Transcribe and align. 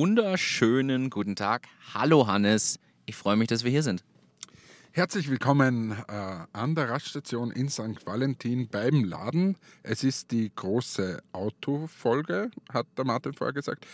wunderschönen 0.00 1.10
guten 1.10 1.36
Tag. 1.36 1.68
Hallo 1.92 2.26
Hannes, 2.26 2.78
ich 3.04 3.16
freue 3.16 3.36
mich, 3.36 3.48
dass 3.48 3.64
wir 3.64 3.70
hier 3.70 3.82
sind. 3.82 4.02
Herzlich 4.92 5.28
willkommen 5.28 5.90
äh, 5.90 6.46
an 6.54 6.74
der 6.74 6.88
Raststation 6.88 7.50
in 7.50 7.68
St. 7.68 8.06
Valentin 8.06 8.66
beim 8.66 9.04
Laden. 9.04 9.58
Es 9.82 10.02
ist 10.02 10.30
die 10.30 10.50
große 10.56 11.22
Autofolge, 11.32 12.50
hat 12.72 12.86
der 12.96 13.04
Martin 13.04 13.34
vorher 13.34 13.52
gesagt 13.52 13.86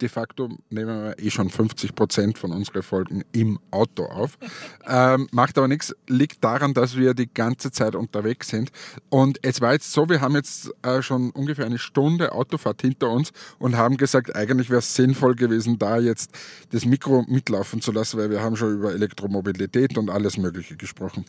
de 0.00 0.08
facto 0.08 0.48
nehmen 0.70 1.04
wir 1.04 1.18
eh 1.18 1.30
schon 1.30 1.50
50 1.50 1.94
Prozent 1.94 2.38
von 2.38 2.52
unseren 2.52 2.82
Folgen 2.82 3.22
im 3.32 3.58
Auto 3.70 4.04
auf. 4.04 4.38
Ähm, 4.86 5.28
macht 5.32 5.56
aber 5.56 5.66
nichts, 5.66 5.94
liegt 6.08 6.44
daran, 6.44 6.74
dass 6.74 6.96
wir 6.96 7.14
die 7.14 7.32
ganze 7.32 7.70
Zeit 7.70 7.94
unterwegs 7.94 8.48
sind. 8.48 8.70
Und 9.08 9.38
es 9.42 9.62
war 9.62 9.72
jetzt 9.72 9.92
so, 9.92 10.10
wir 10.10 10.20
haben 10.20 10.34
jetzt 10.34 10.70
äh, 10.82 11.00
schon 11.00 11.30
ungefähr 11.30 11.64
eine 11.64 11.78
Stunde 11.78 12.32
Autofahrt 12.32 12.82
hinter 12.82 13.08
uns 13.08 13.32
und 13.58 13.76
haben 13.76 13.96
gesagt, 13.96 14.36
eigentlich 14.36 14.68
wäre 14.68 14.80
es 14.80 14.94
sinnvoll 14.94 15.36
gewesen, 15.36 15.78
da 15.78 15.98
jetzt 15.98 16.32
das 16.70 16.84
Mikro 16.84 17.24
mitlaufen 17.28 17.80
zu 17.80 17.92
lassen, 17.92 18.18
weil 18.18 18.30
wir 18.30 18.42
haben 18.42 18.56
schon 18.56 18.74
über 18.74 18.92
Elektromobilität 18.92 19.96
und 19.96 20.10
alles 20.10 20.36
Mögliche 20.36 20.76
gesprochen. 20.76 21.24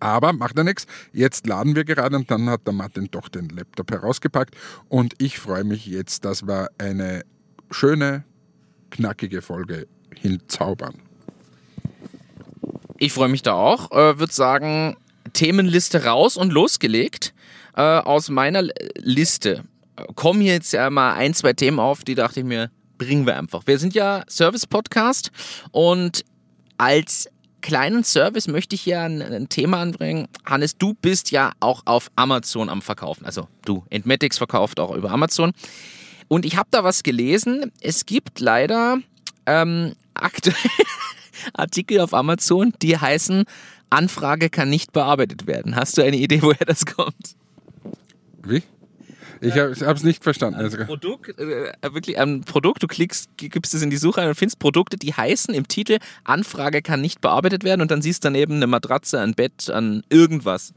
Aber 0.00 0.32
macht 0.32 0.56
ja 0.56 0.64
nichts. 0.64 0.86
Jetzt 1.12 1.46
laden 1.46 1.74
wir 1.74 1.84
gerade 1.84 2.16
und 2.16 2.30
dann 2.30 2.48
hat 2.48 2.66
der 2.66 2.74
Martin 2.74 3.08
doch 3.10 3.28
den 3.28 3.48
Laptop 3.48 3.90
herausgepackt 3.90 4.56
und 4.88 5.14
ich 5.18 5.38
freue 5.38 5.64
mich 5.64 5.86
jetzt, 5.86 6.24
dass 6.24 6.46
wir 6.46 6.68
eine 6.78 7.24
schöne, 7.70 8.24
knackige 8.90 9.42
Folge 9.42 9.86
hinzaubern. 10.14 10.94
Ich 12.98 13.12
freue 13.12 13.28
mich 13.28 13.42
da 13.42 13.54
auch. 13.54 13.92
Äh, 13.92 14.18
Würde 14.18 14.32
sagen, 14.32 14.96
Themenliste 15.32 16.04
raus 16.04 16.36
und 16.36 16.52
losgelegt. 16.52 17.34
Äh, 17.76 17.82
aus 17.82 18.28
meiner 18.28 18.64
Liste 18.96 19.64
kommen 20.14 20.42
jetzt 20.42 20.72
ja 20.72 20.90
mal 20.90 21.14
ein, 21.14 21.34
zwei 21.34 21.52
Themen 21.52 21.78
auf, 21.78 22.04
die 22.04 22.14
dachte 22.14 22.40
ich 22.40 22.46
mir, 22.46 22.70
bringen 22.98 23.26
wir 23.26 23.36
einfach. 23.36 23.66
Wir 23.66 23.78
sind 23.78 23.94
ja 23.94 24.24
Service-Podcast 24.28 25.30
und 25.70 26.24
als 26.76 27.28
kleinen 27.60 28.04
Service 28.04 28.48
möchte 28.48 28.74
ich 28.74 28.82
hier 28.82 29.00
ein, 29.00 29.22
ein, 29.22 29.48
Thema 29.48 29.80
anbringen. 29.80 30.28
Hannes, 30.44 30.76
du 30.76 30.94
bist 30.94 31.30
ja 31.30 31.52
auch 31.60 31.82
auf 31.86 32.10
Amazon 32.16 32.68
am 32.68 32.82
Verkaufen. 32.82 33.24
Also 33.24 33.48
du, 33.64 33.84
Entmetics 33.90 34.38
verkauft 34.38 34.80
auch 34.80 34.94
über 34.94 35.10
Amazon. 35.10 35.52
Und 36.28 36.44
ich 36.44 36.56
habe 36.56 36.68
da 36.70 36.84
was 36.84 37.02
gelesen. 37.02 37.72
Es 37.80 38.06
gibt 38.06 38.40
leider 38.40 38.98
ähm, 39.46 39.94
aktuell 40.14 40.56
Artikel 41.54 42.00
auf 42.00 42.14
Amazon, 42.14 42.72
die 42.82 42.98
heißen, 42.98 43.44
Anfrage 43.90 44.50
kann 44.50 44.68
nicht 44.68 44.92
bearbeitet 44.92 45.46
werden. 45.46 45.76
Hast 45.76 45.96
du 45.96 46.02
eine 46.02 46.16
Idee, 46.16 46.42
woher 46.42 46.66
das 46.66 46.86
kommt? 46.86 47.36
Wie? 48.44 48.62
Ich 49.40 49.56
habe 49.56 49.70
es 49.70 50.02
nicht 50.02 50.24
verstanden. 50.24 50.58
Ein 50.58 50.64
also 50.64 50.84
Produkt, 50.84 51.38
äh, 51.38 51.72
wirklich 51.82 52.18
ein 52.18 52.40
Produkt, 52.40 52.82
du 52.82 52.88
klickst, 52.88 53.30
gibst 53.36 53.72
es 53.72 53.82
in 53.82 53.90
die 53.90 53.96
Suche 53.96 54.20
ein 54.20 54.28
und 54.28 54.34
findest 54.34 54.58
Produkte, 54.58 54.96
die 54.96 55.14
heißen 55.14 55.54
im 55.54 55.68
Titel 55.68 55.98
Anfrage 56.24 56.82
kann 56.82 57.00
nicht 57.00 57.20
bearbeitet 57.20 57.62
werden 57.62 57.80
und 57.80 57.92
dann 57.92 58.02
siehst 58.02 58.24
du 58.24 58.26
daneben 58.26 58.54
eine 58.54 58.66
Matratze, 58.66 59.20
ein 59.20 59.34
Bett, 59.34 59.70
an 59.70 60.02
irgendwas 60.08 60.74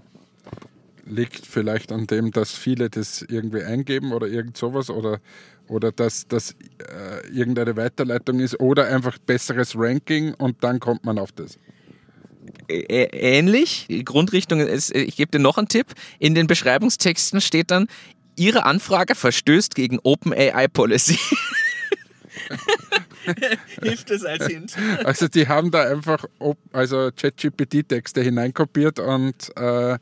liegt 1.12 1.46
vielleicht 1.46 1.92
an 1.92 2.08
dem, 2.08 2.32
dass 2.32 2.56
viele 2.56 2.90
das 2.90 3.22
irgendwie 3.22 3.64
eingeben 3.64 4.14
oder 4.14 4.28
irgend 4.28 4.58
sowas 4.58 4.90
oder, 4.90 5.20
oder 5.68 5.92
dass 5.92 6.28
das 6.28 6.56
äh, 6.80 7.28
irgendeine 7.28 7.76
Weiterleitung 7.76 8.40
ist 8.40 8.60
oder 8.60 8.88
einfach 8.88 9.18
besseres 9.20 9.74
Ranking 9.76 10.34
und 10.34 10.64
dann 10.64 10.80
kommt 10.80 11.06
man 11.06 11.20
auf 11.20 11.32
das. 11.32 11.60
Ähnlich, 12.68 13.86
die 13.90 14.04
Grundrichtung 14.04 14.62
ist, 14.62 14.96
ich 14.96 15.16
gebe 15.16 15.32
dir 15.32 15.40
noch 15.40 15.58
einen 15.58 15.68
Tipp, 15.68 15.88
in 16.20 16.34
den 16.34 16.48
Beschreibungstexten 16.48 17.42
steht 17.42 17.70
dann, 17.70 17.88
Ihre 18.38 18.64
Anfrage 18.66 19.14
verstößt 19.14 19.76
gegen 19.76 20.00
OpenAI 20.02 20.68
Policy. 20.70 21.20
Hilft 23.82 24.10
das 24.10 24.24
als 24.24 24.48
Hint? 24.48 24.76
Also 25.04 25.28
die 25.28 25.48
haben 25.48 25.72
da 25.72 25.84
einfach 25.84 26.26
also 26.72 27.12
ChatGPT-Texte 27.16 28.22
hineinkopiert 28.22 29.00
und 29.00 29.56
äh, 29.58 29.98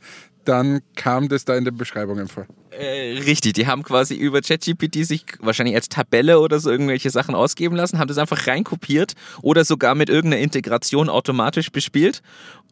dann 0.50 0.82
kam 0.96 1.30
das 1.30 1.46
da 1.46 1.56
in 1.56 1.64
den 1.64 1.78
Beschreibungen 1.78 2.28
vor. 2.28 2.48
Äh, 2.72 3.20
richtig, 3.20 3.54
die 3.54 3.68
haben 3.68 3.84
quasi 3.84 4.16
über 4.16 4.42
ChatGPT 4.42 5.06
sich 5.06 5.24
wahrscheinlich 5.40 5.76
als 5.76 5.90
Tabelle 5.90 6.40
oder 6.40 6.60
so 6.60 6.72
irgendwelche 6.72 7.12
Sachen 7.12 7.36
ausgeben 7.36 7.76
lassen, 7.76 8.00
haben 8.00 8.08
das 8.08 8.18
einfach 8.18 8.48
reinkopiert 8.48 9.14
oder 9.44 9.64
sogar 9.64 9.94
mit 9.94 10.10
irgendeiner 10.10 10.42
Integration 10.42 11.08
automatisch 11.08 11.72
bespielt 11.72 12.24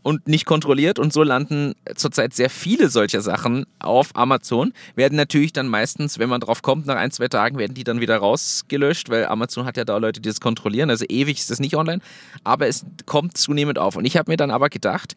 und 0.01 0.27
nicht 0.27 0.45
kontrolliert. 0.45 0.97
Und 0.97 1.13
so 1.13 1.21
landen 1.21 1.75
zurzeit 1.95 2.33
sehr 2.33 2.49
viele 2.49 2.89
solcher 2.89 3.21
Sachen 3.21 3.67
auf 3.77 4.15
Amazon, 4.15 4.73
werden 4.95 5.15
natürlich 5.15 5.53
dann 5.53 5.67
meistens, 5.67 6.17
wenn 6.17 6.29
man 6.29 6.41
drauf 6.41 6.63
kommt, 6.63 6.87
nach 6.87 6.95
ein, 6.95 7.11
zwei 7.11 7.27
Tagen 7.27 7.59
werden 7.59 7.75
die 7.75 7.83
dann 7.83 8.01
wieder 8.01 8.17
rausgelöscht, 8.17 9.09
weil 9.09 9.27
Amazon 9.27 9.65
hat 9.65 9.77
ja 9.77 9.85
da 9.85 9.97
Leute, 9.97 10.19
die 10.19 10.29
das 10.29 10.41
kontrollieren, 10.41 10.89
also 10.89 11.05
ewig 11.07 11.37
ist 11.37 11.51
das 11.51 11.59
nicht 11.59 11.75
online, 11.75 12.01
aber 12.43 12.67
es 12.67 12.85
kommt 13.05 13.37
zunehmend 13.37 13.77
auf. 13.77 13.95
Und 13.95 14.05
ich 14.05 14.17
habe 14.17 14.31
mir 14.31 14.37
dann 14.37 14.49
aber 14.49 14.69
gedacht, 14.69 15.15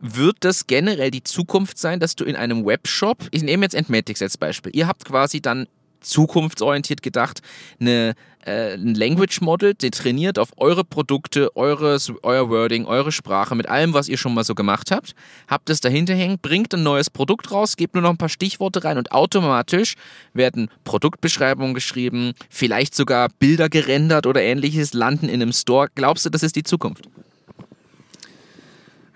wird 0.00 0.36
das 0.40 0.66
generell 0.66 1.10
die 1.10 1.24
Zukunft 1.24 1.78
sein, 1.78 2.00
dass 2.00 2.16
du 2.16 2.24
in 2.24 2.36
einem 2.36 2.64
Webshop, 2.66 3.28
ich 3.30 3.42
nehme 3.42 3.64
jetzt 3.64 3.74
Entmatics 3.74 4.22
als 4.22 4.36
Beispiel, 4.36 4.74
ihr 4.74 4.86
habt 4.86 5.04
quasi 5.04 5.40
dann 5.40 5.66
zukunftsorientiert 6.04 7.02
gedacht, 7.02 7.40
eine, 7.80 8.14
äh, 8.44 8.74
ein 8.74 8.94
Language 8.94 9.40
Model, 9.40 9.74
der 9.74 9.90
trainiert 9.90 10.38
auf 10.38 10.50
eure 10.56 10.84
Produkte, 10.84 11.56
eures, 11.56 12.12
euer 12.22 12.48
Wording, 12.50 12.84
eure 12.84 13.10
Sprache, 13.10 13.54
mit 13.54 13.68
allem, 13.68 13.94
was 13.94 14.08
ihr 14.08 14.18
schon 14.18 14.34
mal 14.34 14.44
so 14.44 14.54
gemacht 14.54 14.90
habt, 14.90 15.14
habt 15.48 15.70
es 15.70 15.80
dahinter 15.80 16.14
hängen, 16.14 16.38
bringt 16.40 16.74
ein 16.74 16.82
neues 16.82 17.10
Produkt 17.10 17.50
raus, 17.50 17.76
gebt 17.76 17.94
nur 17.94 18.02
noch 18.02 18.10
ein 18.10 18.18
paar 18.18 18.28
Stichworte 18.28 18.84
rein 18.84 18.98
und 18.98 19.12
automatisch 19.12 19.94
werden 20.32 20.68
Produktbeschreibungen 20.84 21.74
geschrieben, 21.74 22.34
vielleicht 22.50 22.94
sogar 22.94 23.28
Bilder 23.38 23.68
gerendert 23.68 24.26
oder 24.26 24.42
ähnliches, 24.42 24.92
landen 24.92 25.28
in 25.28 25.42
einem 25.42 25.52
Store. 25.52 25.88
Glaubst 25.94 26.26
du, 26.26 26.30
das 26.30 26.42
ist 26.42 26.56
die 26.56 26.62
Zukunft? 26.62 27.08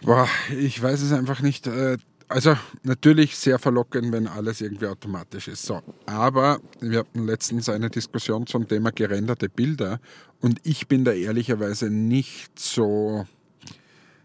Boah, 0.03 0.29
ich 0.57 0.81
weiß 0.81 1.03
es 1.03 1.13
einfach 1.13 1.41
nicht. 1.41 1.67
Äh, 1.67 1.99
also 2.29 2.57
natürlich 2.83 3.37
sehr 3.37 3.59
verlockend, 3.59 4.13
wenn 4.13 4.27
alles 4.27 4.61
irgendwie 4.61 4.87
automatisch 4.87 5.49
ist. 5.49 5.65
So, 5.65 5.83
aber 6.07 6.61
wir 6.81 7.01
hatten 7.01 7.27
letztens 7.27 7.69
eine 7.69 7.91
Diskussion 7.91 8.47
zum 8.47 8.69
Thema 8.69 8.91
gerenderte 8.93 9.49
Bilder 9.49 9.99
und 10.41 10.61
ich 10.63 10.87
bin 10.89 11.05
da 11.05 11.13
ehrlicherweise 11.13 11.91
nicht 11.91 12.59
so, 12.59 13.27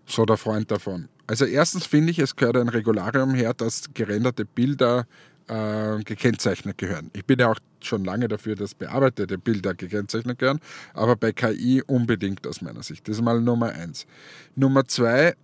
so 0.05 0.25
der 0.25 0.37
Freund 0.37 0.69
davon. 0.69 1.07
Also 1.27 1.45
erstens 1.45 1.85
finde 1.85 2.11
ich, 2.11 2.19
es 2.19 2.35
gehört 2.35 2.57
ein 2.57 2.67
Regularium 2.67 3.33
her, 3.33 3.53
dass 3.53 3.85
gerenderte 3.93 4.43
Bilder 4.43 5.07
äh, 5.47 6.03
gekennzeichnet 6.03 6.77
gehören. 6.77 7.09
Ich 7.13 7.25
bin 7.25 7.39
ja 7.39 7.49
auch 7.49 7.59
schon 7.81 8.03
lange 8.03 8.27
dafür, 8.27 8.55
dass 8.55 8.75
bearbeitete 8.75 9.37
Bilder 9.37 9.73
gekennzeichnet 9.73 10.39
gehören, 10.39 10.59
aber 10.93 11.15
bei 11.15 11.31
KI 11.31 11.81
unbedingt 11.87 12.45
aus 12.45 12.61
meiner 12.61 12.83
Sicht. 12.83 13.07
Das 13.07 13.15
ist 13.15 13.23
mal 13.23 13.39
Nummer 13.39 13.69
eins. 13.69 14.05
Nummer 14.55 14.85
zwei, 14.85 15.35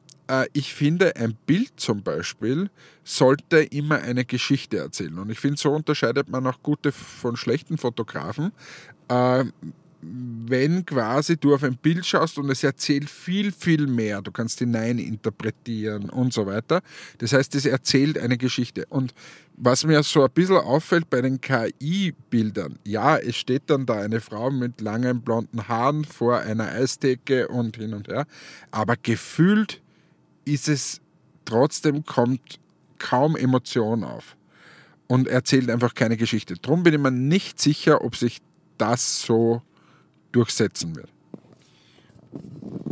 ich 0.54 0.74
finde, 0.74 1.16
ein 1.16 1.36
Bild 1.46 1.72
zum 1.78 2.04
Beispiel 2.04 2.70
sollte 3.04 3.60
immer 3.60 4.00
eine 4.00 4.26
Geschichte 4.26 4.78
erzählen. 4.78 5.18
Und 5.18 5.30
ich 5.30 5.40
finde, 5.40 5.58
so 5.58 5.72
unterscheidet 5.72 6.30
man 6.30 6.46
auch 6.46 6.62
gute 6.62 6.92
von 6.92 7.36
schlechten 7.36 7.78
Fotografen. 7.78 8.52
Äh, 9.08 9.46
wenn 10.02 10.86
quasi 10.86 11.38
du 11.38 11.54
auf 11.54 11.64
ein 11.64 11.76
Bild 11.76 12.06
schaust 12.06 12.38
und 12.38 12.50
es 12.50 12.64
erzählt 12.64 13.10
viel, 13.10 13.52
viel 13.52 13.88
mehr, 13.88 14.22
du 14.22 14.32
kannst 14.32 14.60
hinein 14.60 14.98
interpretieren 14.98 16.10
und 16.10 16.34
so 16.34 16.46
weiter. 16.46 16.82
Das 17.18 17.34
heißt, 17.34 17.54
es 17.56 17.66
erzählt 17.66 18.18
eine 18.18 18.38
Geschichte. 18.38 18.86
Und 18.90 19.14
was 19.58 19.86
mir 19.86 20.02
so 20.04 20.24
ein 20.24 20.32
bisschen 20.32 20.58
auffällt 20.58 21.10
bei 21.10 21.22
den 21.22 21.42
KI-Bildern, 21.42 22.80
ja, 22.86 23.18
es 23.18 23.36
steht 23.36 23.64
dann 23.68 23.86
da 23.86 24.00
eine 24.00 24.22
Frau 24.22 24.52
mit 24.52 24.80
langen 24.80 25.22
blonden 25.22 25.68
Haaren 25.68 26.06
vor 26.06 26.40
einer 26.40 26.70
Eistheke 26.70 27.50
und 27.50 27.76
hin 27.76 27.94
und 27.94 28.08
her, 28.08 28.26
aber 28.72 28.96
gefühlt 28.96 29.82
ist 30.54 30.68
es 30.68 31.02
trotzdem 31.46 32.06
kommt 32.06 32.60
kaum 32.98 33.36
Emotion 33.36 34.04
auf 34.04 34.36
und 35.08 35.28
erzählt 35.28 35.70
einfach 35.70 35.96
keine 35.96 36.18
Geschichte. 36.18 36.56
Darum 36.62 36.84
bin 36.84 36.94
ich 36.94 37.00
mir 37.00 37.12
nicht 37.12 37.60
sicher, 37.60 38.04
ob 38.04 38.16
sich 38.16 38.40
das 38.78 39.22
so 39.22 39.62
durchsetzen 40.32 40.96
wird. 40.96 41.10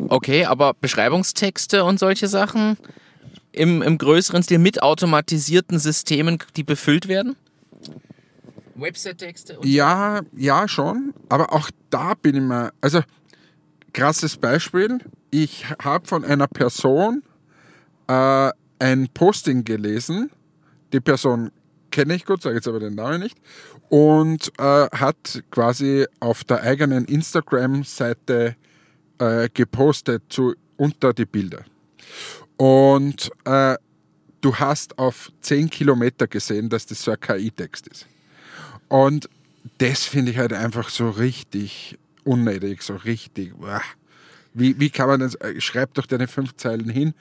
Okay, 0.07 0.45
aber 0.45 0.74
Beschreibungstexte 0.74 1.83
und 1.83 2.00
solche 2.00 2.27
Sachen 2.27 2.77
im, 3.51 3.81
im 3.81 3.98
größeren 3.98 4.42
Stil 4.44 4.59
mit 4.59 4.81
automatisierten 4.81 5.80
Systemen, 5.80 6.39
die 6.56 6.63
befüllt 6.63 7.07
werden? 7.07 7.36
Website-Texte? 8.75 9.57
Ja, 9.63 10.21
ja, 10.36 10.68
schon. 10.68 11.13
Aber 11.30 11.54
auch 11.54 11.69
da 11.89 12.13
bin 12.13 12.36
ich 12.36 12.42
mir. 12.42 12.71
Also, 12.80 13.01
krasses 13.94 14.38
Beispiel. 14.38 15.00
Ich 15.31 15.65
habe 15.81 16.07
von 16.07 16.24
einer 16.24 16.48
Person 16.48 17.24
äh, 18.07 18.51
ein 18.80 19.07
Posting 19.13 19.63
gelesen. 19.63 20.30
Die 20.94 21.00
Person 21.00 21.51
kenne 21.92 22.15
ich 22.15 22.25
gut, 22.25 22.42
sage 22.42 22.56
jetzt 22.56 22.68
aber 22.68 22.80
den 22.80 22.95
Namen 22.95 23.21
nicht. 23.21 23.38
Und 23.89 24.51
äh, 24.59 24.88
hat 24.92 25.44
quasi 25.51 26.06
auf 26.19 26.44
der 26.44 26.62
eigenen 26.62 27.06
Instagram-Seite 27.06 28.56
äh, 29.19 29.50
gepostet 29.54 30.24
zu, 30.30 30.56
unter 30.77 31.13
die 31.13 31.25
Bilder. 31.25 31.63
Und 32.57 33.31
äh, 33.45 33.75
du 34.42 34.56
hast 34.56 34.98
auf 34.98 35.31
10 35.42 35.69
Kilometer 35.69 36.27
gesehen, 36.27 36.69
dass 36.69 36.86
das 36.86 37.01
so 37.01 37.12
ein 37.12 37.19
KI-Text 37.19 37.88
ist. 37.88 38.07
Und 38.88 39.30
das 39.80 40.06
finde 40.06 40.31
ich 40.31 40.38
halt 40.38 40.54
einfach 40.54 40.89
so 40.89 41.09
richtig 41.09 41.98
unnötig, 42.24 42.81
so 42.81 42.95
richtig. 42.95 43.54
Wie, 44.54 44.80
wie 44.80 44.89
kann 44.89 45.07
man 45.07 45.19
das? 45.19 45.36
Äh, 45.36 45.59
schreib 45.62 45.94
doch 45.94 46.06
deine 46.06 46.27
fünf 46.27 46.56
Zeilen 46.56 46.89
hin, 46.89 47.13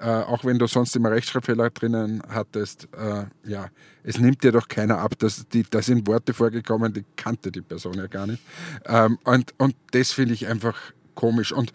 äh, 0.00 0.06
auch 0.06 0.44
wenn 0.44 0.58
du 0.58 0.66
sonst 0.66 0.94
immer 0.96 1.10
Rechtschreibfehler 1.10 1.70
drinnen 1.70 2.22
hattest. 2.28 2.88
Äh, 2.96 3.24
ja, 3.48 3.68
es 4.02 4.18
nimmt 4.18 4.42
dir 4.42 4.52
doch 4.52 4.68
keiner 4.68 4.98
ab. 4.98 5.18
dass 5.18 5.46
die, 5.48 5.64
da 5.68 5.82
sind 5.82 6.06
Worte 6.06 6.34
vorgekommen, 6.34 6.92
die 6.92 7.04
kannte 7.16 7.52
die 7.52 7.62
Person 7.62 7.94
ja 7.94 8.06
gar 8.06 8.26
nicht. 8.26 8.42
Ähm, 8.86 9.18
und, 9.24 9.54
und 9.58 9.76
das 9.92 10.12
finde 10.12 10.34
ich 10.34 10.46
einfach 10.46 10.76
komisch. 11.14 11.52
Und 11.52 11.72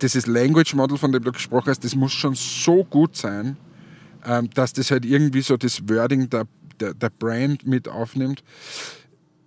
dieses 0.00 0.26
Language 0.26 0.74
Model, 0.74 0.96
von 0.96 1.12
dem 1.12 1.22
du 1.24 1.32
gesprochen 1.32 1.68
hast, 1.68 1.84
das 1.84 1.94
muss 1.94 2.12
schon 2.12 2.34
so 2.34 2.84
gut 2.84 3.16
sein, 3.16 3.56
ähm, 4.24 4.48
dass 4.54 4.72
das 4.72 4.90
halt 4.90 5.04
irgendwie 5.04 5.42
so 5.42 5.56
das 5.56 5.88
Wording 5.88 6.30
der, 6.30 6.46
der, 6.80 6.94
der 6.94 7.10
Brand 7.10 7.66
mit 7.66 7.88
aufnimmt. 7.88 8.42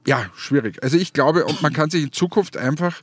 Ja, 0.08 0.30
schwierig. 0.36 0.84
Also 0.84 0.98
ich 0.98 1.14
glaube, 1.14 1.46
und 1.46 1.62
man 1.62 1.74
kann 1.74 1.90
sich 1.90 2.04
in 2.04 2.12
Zukunft 2.12 2.58
einfach 2.58 3.02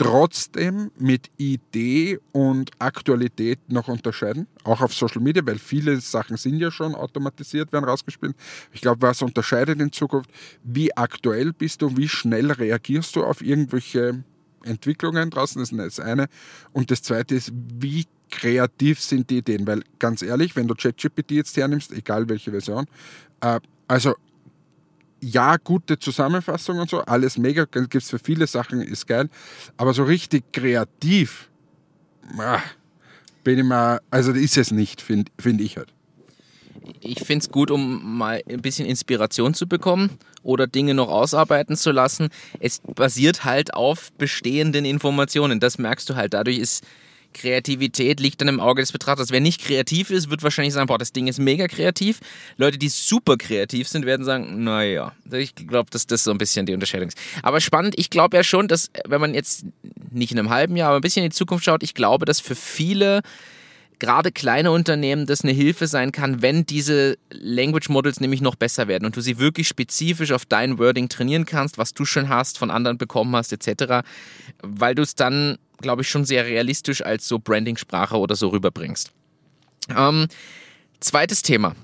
trotzdem 0.00 0.90
mit 0.98 1.30
Idee 1.36 2.18
und 2.32 2.70
Aktualität 2.78 3.58
noch 3.68 3.88
unterscheiden, 3.88 4.46
auch 4.64 4.80
auf 4.80 4.94
Social 4.94 5.20
Media, 5.20 5.44
weil 5.44 5.58
viele 5.58 6.00
Sachen 6.00 6.38
sind 6.38 6.56
ja 6.56 6.70
schon 6.70 6.94
automatisiert, 6.94 7.70
werden 7.70 7.84
rausgespielt. 7.84 8.34
Ich 8.72 8.80
glaube, 8.80 9.02
was 9.02 9.20
unterscheidet 9.20 9.78
in 9.78 9.92
Zukunft, 9.92 10.30
wie 10.64 10.96
aktuell 10.96 11.52
bist 11.52 11.82
du, 11.82 11.98
wie 11.98 12.08
schnell 12.08 12.50
reagierst 12.50 13.14
du 13.14 13.24
auf 13.24 13.42
irgendwelche 13.42 14.24
Entwicklungen 14.64 15.28
draußen, 15.28 15.60
das 15.60 15.70
ist 15.70 15.78
das 15.78 16.00
eine. 16.00 16.28
Und 16.72 16.90
das 16.90 17.02
zweite 17.02 17.34
ist, 17.34 17.52
wie 17.54 18.06
kreativ 18.30 19.02
sind 19.02 19.28
die 19.28 19.38
Ideen? 19.38 19.66
Weil 19.66 19.82
ganz 19.98 20.22
ehrlich, 20.22 20.56
wenn 20.56 20.66
du 20.66 20.74
ChatGPT 20.74 21.32
jetzt 21.32 21.58
hernimmst, 21.58 21.92
egal 21.92 22.26
welche 22.30 22.52
Version, 22.52 22.86
äh, 23.42 23.60
also 23.86 24.14
ja, 25.20 25.56
gute 25.56 25.98
Zusammenfassung 25.98 26.78
und 26.78 26.90
so, 26.90 27.00
alles 27.00 27.38
mega, 27.38 27.64
gibt 27.64 27.94
es 27.94 28.10
für 28.10 28.18
viele 28.18 28.46
Sachen, 28.46 28.80
ist 28.80 29.06
geil, 29.06 29.28
aber 29.76 29.92
so 29.92 30.04
richtig 30.04 30.52
kreativ, 30.52 31.48
ah, 32.38 32.60
bin 33.44 33.58
ich 33.58 33.64
mal, 33.64 34.00
also 34.10 34.32
ist 34.32 34.56
es 34.56 34.70
nicht, 34.70 35.00
finde 35.02 35.30
find 35.38 35.60
ich 35.60 35.76
halt 35.76 35.92
ich 37.00 37.20
finde 37.20 37.44
es 37.44 37.50
gut, 37.50 37.70
um 37.70 38.18
mal 38.18 38.42
ein 38.48 38.62
bisschen 38.62 38.86
Inspiration 38.86 39.54
zu 39.54 39.66
bekommen 39.66 40.18
oder 40.42 40.66
Dinge 40.66 40.94
noch 40.94 41.08
ausarbeiten 41.08 41.76
zu 41.76 41.92
lassen. 41.92 42.28
Es 42.58 42.80
basiert 42.80 43.44
halt 43.44 43.74
auf 43.74 44.12
bestehenden 44.12 44.84
Informationen. 44.84 45.60
Das 45.60 45.78
merkst 45.78 46.08
du 46.08 46.16
halt. 46.16 46.34
Dadurch 46.34 46.58
ist 46.58 46.84
Kreativität 47.32 48.20
liegt 48.20 48.40
dann 48.40 48.48
im 48.48 48.60
Auge 48.60 48.82
des 48.82 48.92
Betrachters. 48.92 49.30
Wer 49.30 49.40
nicht 49.40 49.60
kreativ 49.62 50.10
ist, 50.10 50.30
wird 50.30 50.42
wahrscheinlich 50.42 50.74
sagen, 50.74 50.86
boah, 50.86 50.98
das 50.98 51.12
Ding 51.12 51.26
ist 51.26 51.38
mega 51.38 51.68
kreativ. 51.68 52.20
Leute, 52.56 52.78
die 52.78 52.88
super 52.88 53.36
kreativ 53.36 53.88
sind, 53.88 54.06
werden 54.06 54.24
sagen, 54.24 54.64
naja, 54.64 55.12
ich 55.30 55.54
glaube, 55.54 55.90
dass 55.90 56.06
das 56.06 56.24
so 56.24 56.30
ein 56.30 56.38
bisschen 56.38 56.66
die 56.66 56.74
Unterscheidung 56.74 57.08
ist. 57.08 57.18
Aber 57.42 57.60
spannend, 57.60 57.94
ich 57.96 58.10
glaube 58.10 58.36
ja 58.36 58.44
schon, 58.44 58.68
dass, 58.68 58.90
wenn 59.06 59.20
man 59.20 59.34
jetzt 59.34 59.64
nicht 60.10 60.32
in 60.32 60.38
einem 60.38 60.50
halben 60.50 60.76
Jahr, 60.76 60.88
aber 60.88 60.98
ein 60.98 61.02
bisschen 61.02 61.24
in 61.24 61.30
die 61.30 61.36
Zukunft 61.36 61.64
schaut, 61.64 61.82
ich 61.82 61.94
glaube, 61.94 62.24
dass 62.24 62.40
für 62.40 62.54
viele 62.54 63.22
gerade 64.00 64.32
kleine 64.32 64.72
Unternehmen 64.72 65.26
das 65.26 65.42
eine 65.42 65.52
Hilfe 65.52 65.86
sein 65.86 66.10
kann, 66.10 66.42
wenn 66.42 66.66
diese 66.66 67.16
Language 67.30 67.88
Models 67.88 68.18
nämlich 68.18 68.40
noch 68.40 68.56
besser 68.56 68.88
werden 68.88 69.04
und 69.04 69.16
du 69.16 69.20
sie 69.20 69.38
wirklich 69.38 69.68
spezifisch 69.68 70.32
auf 70.32 70.44
dein 70.44 70.78
Wording 70.78 71.08
trainieren 71.08 71.44
kannst, 71.44 71.78
was 71.78 71.94
du 71.94 72.04
schon 72.04 72.28
hast, 72.28 72.58
von 72.58 72.72
anderen 72.72 72.98
bekommen 72.98 73.36
hast, 73.36 73.52
etc., 73.52 74.02
weil 74.62 74.96
du 74.96 75.02
es 75.02 75.14
dann, 75.14 75.58
glaube 75.80 76.02
ich, 76.02 76.08
schon 76.08 76.24
sehr 76.24 76.44
realistisch 76.44 77.04
als 77.04 77.26
so 77.26 77.38
Branding-Sprache 77.38 78.16
oder 78.16 78.36
so 78.36 78.48
rüberbringst. 78.48 79.12
Ähm, 79.94 80.26
zweites 81.00 81.42
Thema. 81.42 81.74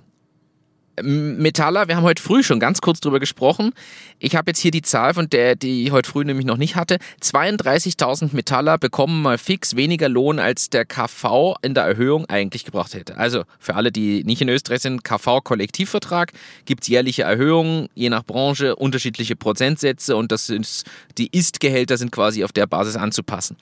Metaller, 1.03 1.89
wir 1.89 1.97
haben 1.97 2.05
heute 2.05 2.23
früh 2.23 2.43
schon 2.43 2.59
ganz 2.59 2.81
kurz 2.81 3.01
drüber 3.01 3.21
gesprochen. 3.21 3.73
Ich 4.19 4.35
habe 4.35 4.51
jetzt 4.51 4.61
hier 4.61 4.71
die 4.71 4.83
Zahl, 4.83 5.13
von 5.15 5.29
der 5.29 5.55
die 5.55 5.85
ich 5.85 5.93
heute 5.93 6.11
früh 6.11 6.25
nämlich 6.25 6.47
noch 6.47 6.57
nicht 6.57 6.75
hatte. 6.77 6.99
32.000 7.23 8.31
Metaller 8.33 8.79
bekommen 8.79 9.21
mal 9.21 9.37
fix 9.37 9.77
weniger 9.77 10.09
Lohn, 10.09 10.39
als 10.39 10.71
der 10.71 10.85
KV 10.87 11.57
in 11.63 11.75
der 11.75 11.85
Erhöhung 11.85 12.27
eigentlich 12.27 12.65
gebracht 12.65 12.95
hätte. 12.95 13.19
Also 13.19 13.45
für 13.59 13.75
alle, 13.75 13.93
die 13.93 14.25
nicht 14.25 14.41
in 14.41 14.49
Österreich 14.49 14.81
sind, 14.81 15.05
KV-Kollektivvertrag, 15.05 16.33
gibt 16.65 16.83
es 16.83 16.89
jährliche 16.89 17.25
Erhöhungen, 17.25 17.89
je 17.95 18.09
nach 18.09 18.25
Branche 18.25 18.77
unterschiedliche 18.77 19.37
Prozentsätze 19.37 20.17
und 20.17 20.33
das 20.33 20.47
sind, 20.47 20.85
die 21.19 21.29
Ist-Gehälter 21.31 21.99
sind 21.99 22.11
quasi 22.11 22.43
auf 22.43 22.53
der 22.53 22.67
Basis 22.67 22.97
anzupassen. 22.97 23.57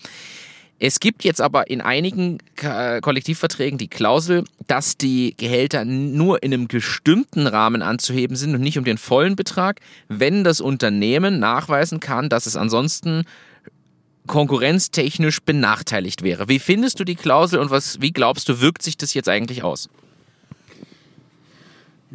Es 0.80 0.98
gibt 1.00 1.24
jetzt 1.24 1.40
aber 1.40 1.70
in 1.70 1.80
einigen 1.80 2.38
Kollektivverträgen 2.56 3.78
die 3.78 3.88
Klausel, 3.88 4.44
dass 4.66 4.96
die 4.96 5.34
Gehälter 5.36 5.84
nur 5.84 6.42
in 6.42 6.52
einem 6.52 6.66
bestimmten 6.66 7.46
Rahmen 7.46 7.80
anzuheben 7.80 8.36
sind 8.36 8.54
und 8.54 8.60
nicht 8.60 8.78
um 8.78 8.84
den 8.84 8.98
vollen 8.98 9.36
Betrag, 9.36 9.80
wenn 10.08 10.42
das 10.42 10.60
Unternehmen 10.60 11.38
nachweisen 11.38 12.00
kann, 12.00 12.28
dass 12.28 12.46
es 12.46 12.56
ansonsten 12.56 13.24
konkurrenztechnisch 14.26 15.40
benachteiligt 15.42 16.22
wäre. 16.22 16.48
Wie 16.48 16.58
findest 16.58 16.98
du 16.98 17.04
die 17.04 17.14
Klausel 17.14 17.60
und 17.60 17.70
was, 17.70 18.00
wie 18.00 18.12
glaubst 18.12 18.48
du, 18.48 18.60
wirkt 18.60 18.82
sich 18.82 18.96
das 18.96 19.14
jetzt 19.14 19.28
eigentlich 19.28 19.62
aus? 19.62 19.88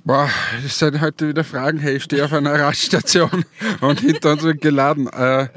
Boah, 0.06 0.30
das 0.64 0.80
sind 0.80 1.02
heute 1.02 1.28
wieder 1.28 1.44
Fragen. 1.44 1.78
Hey, 1.78 1.98
ich 1.98 2.04
stehe 2.04 2.26
auf 2.26 2.34
einer 2.34 2.54
Raststation 2.60 3.46
und 3.82 4.00
hinter 4.00 4.32
uns 4.32 4.44
wird 4.44 4.62
geladen. 4.62 5.08
Äh, 5.08 5.50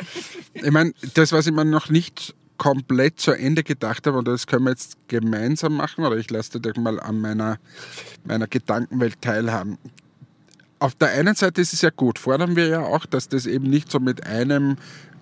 ich 0.55 0.71
meine, 0.71 0.93
das, 1.15 1.33
was 1.33 1.47
ich 1.47 1.53
mir 1.53 1.65
noch 1.65 1.89
nicht 1.89 2.35
komplett 2.59 3.21
zu 3.21 3.33
Ende 3.33 3.63
gedacht 3.63 4.07
habe, 4.07 4.19
und 4.19 4.29
das 4.29 4.47
können 4.47 4.65
wir 4.65 4.71
jetzt 4.71 4.97
gemeinsam 5.09 5.77
machen, 5.77 6.05
oder 6.05 6.17
ich 6.17 6.31
lasse 6.31 6.61
dich 6.61 6.77
mal 6.77 7.01
an 7.01 7.21
meiner, 7.21 7.59
meiner 8.25 8.47
Gedankenwelt 8.47 9.21
teilhaben. 9.21 9.79
Auf 10.79 10.95
der 10.95 11.11
einen 11.11 11.35
Seite 11.35 11.61
ist 11.61 11.73
es 11.73 11.83
ja 11.83 11.91
gut, 11.91 12.19
fordern 12.19 12.57
wir 12.57 12.67
ja 12.67 12.81
auch, 12.81 13.07
dass 13.07 13.29
das 13.29 13.47
eben 13.47 13.71
nicht 13.71 13.91
so 13.91 14.01
mit 14.01 14.27
einem 14.27 14.77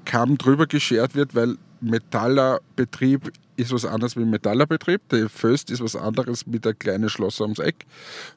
Kamm 0.04 0.38
drüber 0.38 0.66
geschert 0.66 1.14
wird, 1.14 1.34
weil 1.34 1.56
Metallerbetrieb 1.80 3.32
ist 3.60 3.72
was 3.72 3.84
anderes 3.84 4.16
wie 4.16 4.24
Metallerbetrieb. 4.24 5.08
Der 5.10 5.28
Föst 5.28 5.70
ist 5.70 5.82
was 5.82 5.96
anderes 5.96 6.44
wie 6.46 6.58
der 6.58 6.74
kleine 6.74 7.08
Schlosser 7.08 7.44
ums 7.44 7.58
Eck. 7.58 7.86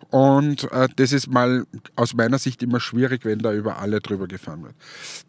Und 0.10 0.72
äh, 0.72 0.88
das 0.96 1.14
ist 1.14 1.28
mal 1.28 1.66
aus 1.96 2.14
meiner 2.14 2.38
Sicht 2.38 2.62
immer 2.62 2.80
schwierig, 2.80 3.25
wenn 3.25 3.40
da 3.40 3.54
über 3.54 3.78
alle 3.78 4.00
drüber 4.00 4.28
gefahren 4.28 4.64
wird. 4.64 4.75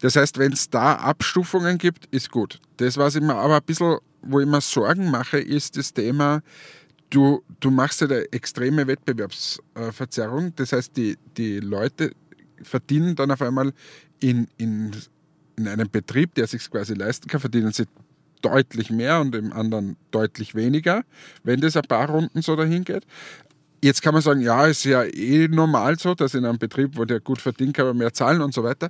Das 0.01 0.15
heißt, 0.15 0.37
wenn 0.37 0.53
es 0.53 0.69
da 0.69 0.95
Abstufungen 0.95 1.77
gibt, 1.77 2.05
ist 2.07 2.31
gut. 2.31 2.59
Das, 2.77 2.97
was 2.97 3.15
ich 3.15 3.21
mir 3.21 3.35
aber 3.35 3.57
ein 3.57 3.63
bisschen, 3.65 3.97
wo 4.21 4.39
ich 4.39 4.47
mir 4.47 4.61
Sorgen 4.61 5.09
mache, 5.09 5.39
ist 5.39 5.77
das 5.77 5.93
Thema, 5.93 6.41
du, 7.09 7.43
du 7.59 7.71
machst 7.71 8.01
ja 8.01 8.07
eine 8.07 8.31
extreme 8.31 8.87
Wettbewerbsverzerrung. 8.87 10.53
Das 10.55 10.73
heißt, 10.73 10.95
die, 10.97 11.17
die 11.37 11.59
Leute 11.59 12.11
verdienen 12.61 13.15
dann 13.15 13.31
auf 13.31 13.41
einmal 13.41 13.73
in, 14.19 14.47
in, 14.57 14.91
in 15.55 15.67
einem 15.67 15.89
Betrieb, 15.89 16.35
der 16.35 16.47
sich 16.47 16.69
quasi 16.69 16.93
leisten 16.93 17.27
kann, 17.27 17.39
verdienen 17.39 17.71
sie 17.71 17.85
deutlich 18.41 18.89
mehr 18.89 19.19
und 19.21 19.35
im 19.35 19.53
anderen 19.53 19.97
deutlich 20.11 20.55
weniger, 20.55 21.03
wenn 21.43 21.61
das 21.61 21.75
ein 21.75 21.83
paar 21.83 22.09
Runden 22.09 22.41
so 22.41 22.55
dahin 22.55 22.83
geht. 22.83 23.05
Jetzt 23.83 24.01
kann 24.01 24.13
man 24.13 24.23
sagen, 24.23 24.41
ja, 24.41 24.65
ist 24.65 24.83
ja 24.83 25.03
eh 25.03 25.47
normal 25.47 25.99
so, 25.99 26.15
dass 26.15 26.33
in 26.33 26.45
einem 26.45 26.57
Betrieb, 26.57 26.97
wo 26.97 27.05
der 27.05 27.19
gut 27.19 27.41
verdient, 27.41 27.75
kann 27.75 27.85
man 27.85 27.97
mehr 27.97 28.13
zahlen 28.13 28.41
und 28.41 28.53
so 28.53 28.63
weiter. 28.63 28.89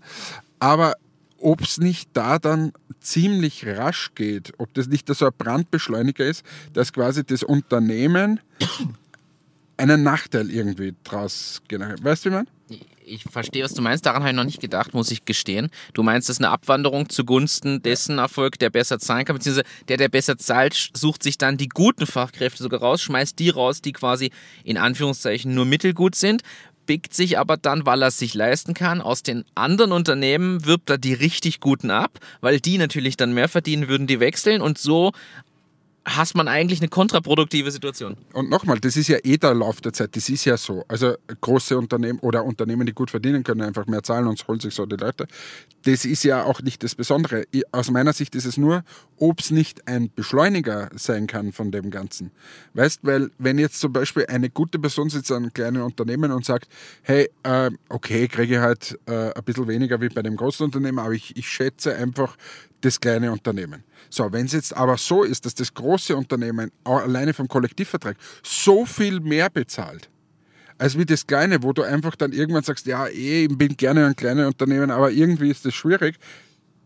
Aber 0.60 0.94
ob 1.38 1.62
es 1.62 1.78
nicht 1.78 2.10
da 2.14 2.40
dann 2.40 2.72
ziemlich 3.02 3.68
rasch 3.68 4.12
geht, 4.16 4.54
ob 4.58 4.74
das 4.74 4.88
nicht 4.88 5.14
so 5.14 5.25
ein 5.25 5.32
Brandbeschleuniger 5.38 6.25
ist, 6.25 6.44
dass 6.74 6.94
quasi 6.94 7.24
das 7.24 7.44
Unternehmen 7.44 8.40
einen 9.77 10.03
Nachteil 10.03 10.50
irgendwie 10.50 10.94
draus 11.03 11.62
generiert. 11.67 12.03
Weißt 12.03 12.25
du, 12.25 12.29
wie 12.29 12.34
man? 12.36 12.48
ich 13.08 13.24
verstehe, 13.24 13.63
was 13.63 13.74
du 13.74 13.82
meinst. 13.82 14.05
Daran 14.05 14.24
habe 14.24 14.32
ich 14.32 14.36
noch 14.36 14.44
nicht 14.44 14.60
gedacht, 14.60 14.94
muss 14.94 15.12
ich 15.12 15.25
gestehen. 15.25 15.70
Du 15.94 16.03
meinst, 16.03 16.29
das 16.29 16.38
ist 16.38 16.44
eine 16.44 16.51
Abwanderung 16.51 17.10
zugunsten 17.10 17.82
dessen 17.82 18.17
Erfolg, 18.17 18.60
der 18.60 18.70
besser 18.70 19.00
zahlen 19.00 19.25
kann, 19.25 19.36
beziehungsweise 19.36 19.67
der, 19.88 19.98
der 19.98 20.10
besser 20.10 20.38
zahlt, 20.38 20.89
sucht 20.94 21.24
sich 21.24 21.38
dann 21.38 21.58
die 21.58 21.70
guten 21.70 22.05
Fachkräfte 22.05 22.63
sogar 22.63 22.82
raus, 22.82 23.01
schmeißt 23.01 23.38
die 23.39 23.50
raus, 23.50 23.82
die 23.82 23.94
quasi 23.94 24.32
in 24.63 24.77
Anführungszeichen 24.77 25.53
nur 25.53 25.65
mittelgut 25.65 26.15
sind, 26.15 26.41
biegt 26.86 27.13
sich 27.13 27.39
aber 27.39 27.58
dann, 27.58 27.86
weil 27.86 28.03
er 28.03 28.10
es 28.10 28.20
sich 28.20 28.34
leisten 28.34 28.74
kann, 28.74 29.01
aus 29.01 29.24
den 29.24 29.44
anderen 29.55 29.91
Unternehmen 29.91 30.65
wirbt 30.65 30.89
er 30.89 30.98
die 30.98 31.13
richtig 31.13 31.60
guten 31.60 31.89
ab, 31.89 32.20
weil 32.41 32.60
die 32.60 32.77
natürlich 32.77 33.17
dann 33.17 33.34
mehr 33.34 33.50
verdienen 33.50 33.88
würden, 33.88 34.08
die 34.08 34.20
wechseln 34.20 34.62
und 34.62 34.77
so 34.77 35.12
hast 36.06 36.36
man 36.36 36.48
eigentlich 36.48 36.80
eine 36.82 36.90
kontraproduktive 36.90 37.72
Situation. 37.72 38.16
Und 38.34 38.50
nochmal, 38.50 38.80
das 38.80 38.96
ist 38.96 39.08
ja 39.08 39.18
eh 39.24 39.38
der 39.38 39.56
Lauf 39.56 39.82
der 39.82 39.92
Zeit, 39.92 40.16
das 40.16 40.30
ist 40.30 40.46
ja 40.46 40.56
so. 40.56 40.86
Also 40.88 41.16
große 41.42 41.78
Unternehmen 41.78 42.20
oder 42.20 42.46
Unternehmen, 42.46 42.86
die 42.86 42.94
gut 42.94 43.10
verdienen 43.10 43.44
können, 43.44 43.62
einfach 43.62 43.88
mehr 43.88 44.04
zahlen 44.04 44.28
und 44.28 44.48
holen 44.48 44.60
sich 44.60 44.74
so 44.74 44.86
die 44.86 44.98
Leute. 44.98 45.28
Das 45.84 46.06
ist 46.06 46.24
ja 46.24 46.44
auch 46.44 46.62
nicht 46.62 46.84
das 46.84 46.94
Besondere. 46.94 47.46
Aus 47.72 47.90
meiner 47.90 48.14
Sicht 48.14 48.36
ist 48.36 48.46
es 48.46 48.58
nur, 48.58 48.84
ob 49.18 49.40
es 49.40 49.50
nicht 49.50 49.88
ein 49.88 50.12
Beschleuniger 50.14 50.90
sein 50.96 51.26
kann 51.26 51.52
von 51.52 51.72
dem 51.72 51.90
Ganzen. 51.90 52.32
Weißt, 52.74 53.00
weil 53.04 53.32
wenn 53.40 53.58
jetzt 53.58 53.80
zum 53.80 53.92
Beispiel 53.92 54.26
eine 54.28 54.50
gute 54.50 54.78
Person 54.78 55.10
sitzt 55.10 55.32
an 55.32 55.44
einem 55.44 55.54
kleinen 55.54 55.82
Unternehmen 55.82 56.32
und 56.32 56.46
sagt, 56.46 56.68
hey, 57.02 57.30
äh, 57.44 57.72
okay, 57.90 58.28
kriege 58.28 58.56
ich 58.56 58.60
halt 58.60 59.00
äh, 59.08 59.34
ein 59.34 59.44
bisschen 59.44 59.68
weniger 59.68 60.00
wie 60.02 60.10
bei 60.10 60.22
dem 60.22 60.36
großen 60.36 60.66
Unternehmen, 60.66 61.00
aber 61.00 61.14
ich, 61.14 61.36
ich 61.36 61.50
schätze 61.50 61.96
einfach 61.96 62.38
das 62.86 63.00
kleine 63.00 63.32
Unternehmen. 63.32 63.84
So, 64.10 64.32
wenn 64.32 64.46
es 64.46 64.54
jetzt 64.54 64.75
aber 64.75 64.98
so 64.98 65.24
ist, 65.24 65.46
dass 65.46 65.56
das 65.56 65.74
große 65.74 66.15
Unternehmen 66.15 66.72
alleine 66.84 67.34
vom 67.34 67.48
Kollektivvertrag 67.48 68.15
so 68.44 68.86
viel 68.86 69.20
mehr 69.20 69.50
bezahlt, 69.50 70.10
als 70.77 70.98
wie 70.98 71.06
das 71.06 71.25
kleine, 71.25 71.63
wo 71.63 71.74
du 71.74 71.84
einfach 71.84 72.15
dann 72.15 72.32
irgendwann 72.32 72.63
sagst, 72.63 72.86
ja, 72.86 73.08
eh, 73.08 73.46
ich 73.46 73.58
bin 73.58 73.75
gerne 73.75 74.06
ein 74.06 74.15
kleines 74.15 74.48
Unternehmen, 74.48 74.92
aber 74.92 75.12
irgendwie 75.12 75.50
ist 75.50 75.65
das 75.65 75.74
schwierig, 75.74 76.18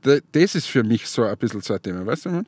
das 0.02 0.56
ist 0.56 0.68
für 0.68 0.84
mich 0.84 1.08
so 1.08 1.24
ein 1.24 1.38
bisschen 1.38 1.62
so 1.62 1.74
ein 1.74 1.82
Thema, 1.82 2.06
weißt 2.06 2.26
du? 2.26 2.30
Man? 2.30 2.46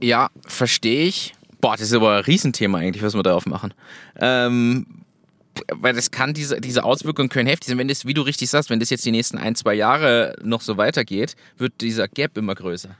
Ja, 0.00 0.30
verstehe 0.46 1.06
ich. 1.06 1.34
Boah, 1.60 1.76
das 1.76 1.86
ist 1.86 1.94
aber 1.94 2.18
ein 2.18 2.24
Riesenthema 2.24 2.78
eigentlich, 2.78 3.02
was 3.02 3.14
wir 3.14 3.22
da 3.22 3.34
aufmachen. 3.34 3.74
Ähm, 4.20 5.03
weil 5.72 5.94
das 5.94 6.10
kann 6.10 6.34
diese, 6.34 6.60
diese 6.60 6.84
Auswirkungen 6.84 7.28
können 7.28 7.48
heftig 7.48 7.68
sein. 7.68 7.78
Wenn 7.78 7.88
das, 7.88 8.06
wie 8.06 8.14
du 8.14 8.22
richtig 8.22 8.50
sagst, 8.50 8.70
wenn 8.70 8.80
das 8.80 8.90
jetzt 8.90 9.04
die 9.04 9.10
nächsten 9.10 9.38
ein, 9.38 9.54
zwei 9.54 9.74
Jahre 9.74 10.36
noch 10.42 10.60
so 10.60 10.76
weitergeht, 10.76 11.36
wird 11.58 11.80
dieser 11.80 12.08
Gap 12.08 12.36
immer 12.36 12.54
größer. 12.54 12.96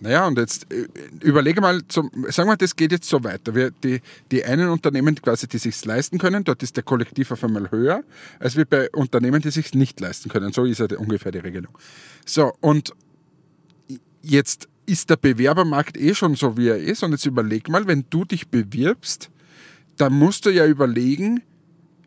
Naja, 0.00 0.26
und 0.26 0.36
jetzt 0.36 0.70
äh, 0.70 0.86
überlege 1.22 1.62
mal, 1.62 1.80
zum, 1.88 2.10
sagen 2.28 2.48
wir, 2.48 2.58
das 2.58 2.76
geht 2.76 2.92
jetzt 2.92 3.08
so 3.08 3.24
weiter. 3.24 3.54
Wir, 3.54 3.70
die, 3.70 4.02
die 4.30 4.44
einen 4.44 4.68
Unternehmen, 4.68 5.14
quasi, 5.14 5.48
die 5.48 5.56
sich 5.56 5.82
leisten 5.84 6.18
können, 6.18 6.44
dort 6.44 6.62
ist 6.62 6.76
der 6.76 6.84
Kollektiv 6.84 7.30
auf 7.30 7.42
einmal 7.42 7.70
höher, 7.70 8.02
als 8.38 8.56
wie 8.56 8.66
bei 8.66 8.90
Unternehmen, 8.90 9.40
die 9.40 9.50
sich 9.50 9.72
nicht 9.72 9.98
leisten 10.00 10.28
können. 10.28 10.52
So 10.52 10.66
ist 10.66 10.78
ja 10.78 10.86
ungefähr 10.98 11.32
die 11.32 11.38
Regelung. 11.38 11.78
So, 12.26 12.52
und 12.60 12.92
jetzt 14.20 14.68
ist 14.84 15.08
der 15.08 15.16
Bewerbermarkt 15.16 15.96
eh 15.96 16.14
schon 16.14 16.34
so, 16.34 16.56
wie 16.58 16.68
er 16.68 16.78
ist. 16.78 17.02
Und 17.02 17.12
jetzt 17.12 17.24
überleg 17.24 17.70
mal, 17.70 17.86
wenn 17.86 18.04
du 18.10 18.26
dich 18.26 18.48
bewirbst, 18.48 19.30
dann 19.96 20.12
musst 20.12 20.44
du 20.44 20.50
ja 20.50 20.66
überlegen, 20.66 21.42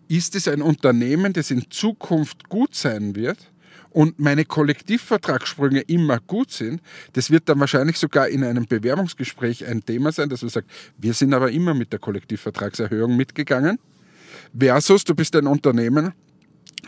ist 0.07 0.35
es 0.35 0.47
ein 0.47 0.61
Unternehmen, 0.61 1.33
das 1.33 1.51
in 1.51 1.69
Zukunft 1.69 2.49
gut 2.49 2.75
sein 2.75 3.15
wird 3.15 3.51
und 3.89 4.19
meine 4.19 4.45
Kollektivvertragssprünge 4.45 5.81
immer 5.81 6.19
gut 6.19 6.51
sind, 6.51 6.81
das 7.13 7.31
wird 7.31 7.49
dann 7.49 7.59
wahrscheinlich 7.59 7.97
sogar 7.97 8.27
in 8.27 8.43
einem 8.43 8.65
Bewerbungsgespräch 8.65 9.65
ein 9.65 9.83
Thema 9.83 10.11
sein, 10.11 10.29
dass 10.29 10.41
man 10.41 10.49
sagt, 10.49 10.69
wir 10.97 11.13
sind 11.13 11.33
aber 11.33 11.51
immer 11.51 11.73
mit 11.73 11.91
der 11.91 11.99
Kollektivvertragserhöhung 11.99 13.15
mitgegangen. 13.15 13.79
Versus, 14.57 15.03
du 15.03 15.15
bist 15.15 15.35
ein 15.35 15.47
Unternehmen, 15.47 16.13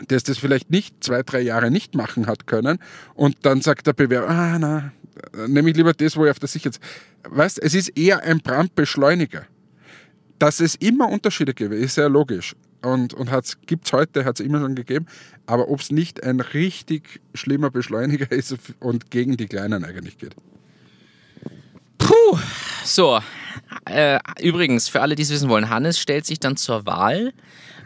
das 0.08 0.22
das 0.22 0.38
vielleicht 0.38 0.70
nicht 0.70 1.02
zwei, 1.02 1.22
drei 1.22 1.40
Jahre 1.40 1.70
nicht 1.70 1.94
machen 1.94 2.26
hat 2.26 2.46
können 2.46 2.78
und 3.14 3.38
dann 3.42 3.60
sagt 3.60 3.86
der 3.86 3.92
Bewerber, 3.92 4.28
ah, 4.28 4.58
na, 4.58 4.92
nehme 5.46 5.70
ich 5.70 5.76
lieber 5.76 5.92
das, 5.92 6.16
wo 6.16 6.24
ich 6.24 6.30
auf 6.30 6.38
der 6.38 6.48
Sicherheit. 6.48 6.78
Weißt, 7.24 7.60
es 7.62 7.74
ist 7.74 7.88
eher 7.98 8.22
ein 8.22 8.40
Brandbeschleuniger. 8.40 9.46
Dass 10.38 10.60
es 10.60 10.74
immer 10.76 11.08
Unterschiede 11.08 11.52
gibt, 11.52 11.74
ist 11.74 11.96
sehr 11.96 12.08
logisch. 12.08 12.54
Und, 12.82 13.14
und 13.14 13.30
gibt 13.66 13.86
es 13.86 13.92
heute, 13.92 14.24
hat 14.24 14.40
es 14.40 14.46
immer 14.46 14.60
schon 14.60 14.74
gegeben. 14.74 15.06
Aber 15.46 15.68
ob 15.68 15.80
es 15.80 15.90
nicht 15.90 16.22
ein 16.22 16.40
richtig 16.40 17.20
schlimmer 17.34 17.70
Beschleuniger 17.70 18.30
ist 18.32 18.56
und 18.80 19.10
gegen 19.10 19.36
die 19.36 19.46
Kleinen 19.46 19.84
eigentlich 19.84 20.18
geht. 20.18 20.34
Puh, 21.98 22.38
so. 22.84 23.20
Äh, 23.84 24.18
übrigens, 24.40 24.88
für 24.88 25.00
alle, 25.00 25.14
die 25.14 25.22
es 25.22 25.30
wissen 25.30 25.48
wollen, 25.48 25.68
Hannes 25.68 25.98
stellt 25.98 26.26
sich 26.26 26.40
dann 26.40 26.56
zur 26.56 26.86
Wahl 26.86 27.32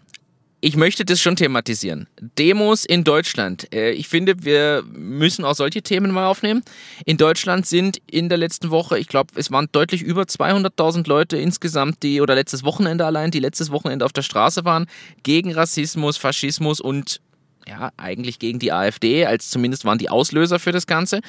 ich 0.64 0.76
möchte 0.76 1.04
das 1.04 1.20
schon 1.20 1.36
thematisieren. 1.36 2.06
Demos 2.38 2.86
in 2.86 3.04
Deutschland. 3.04 3.70
Äh, 3.70 3.90
ich 3.90 4.08
finde, 4.08 4.44
wir 4.44 4.82
müssen 4.94 5.44
auch 5.44 5.54
solche 5.54 5.82
Themen 5.82 6.10
mal 6.10 6.26
aufnehmen. 6.26 6.62
In 7.04 7.18
Deutschland 7.18 7.66
sind 7.66 8.00
in 8.10 8.30
der 8.30 8.38
letzten 8.38 8.70
Woche, 8.70 8.98
ich 8.98 9.06
glaube, 9.06 9.34
es 9.36 9.52
waren 9.52 9.68
deutlich 9.72 10.00
über 10.00 10.22
200.000 10.22 11.06
Leute 11.06 11.36
insgesamt, 11.36 12.02
die, 12.02 12.22
oder 12.22 12.34
letztes 12.34 12.64
Wochenende 12.64 13.04
allein, 13.04 13.30
die 13.30 13.40
letztes 13.40 13.70
Wochenende 13.72 14.06
auf 14.06 14.14
der 14.14 14.22
Straße 14.22 14.64
waren, 14.64 14.86
gegen 15.22 15.52
Rassismus, 15.52 16.16
Faschismus 16.16 16.80
und 16.80 17.20
ja, 17.68 17.92
eigentlich 17.98 18.38
gegen 18.38 18.58
die 18.58 18.72
AfD, 18.72 19.26
als 19.26 19.50
zumindest 19.50 19.84
waren 19.84 19.98
die 19.98 20.08
Auslöser 20.08 20.58
für 20.58 20.72
das 20.72 20.86
Ganze. 20.86 21.20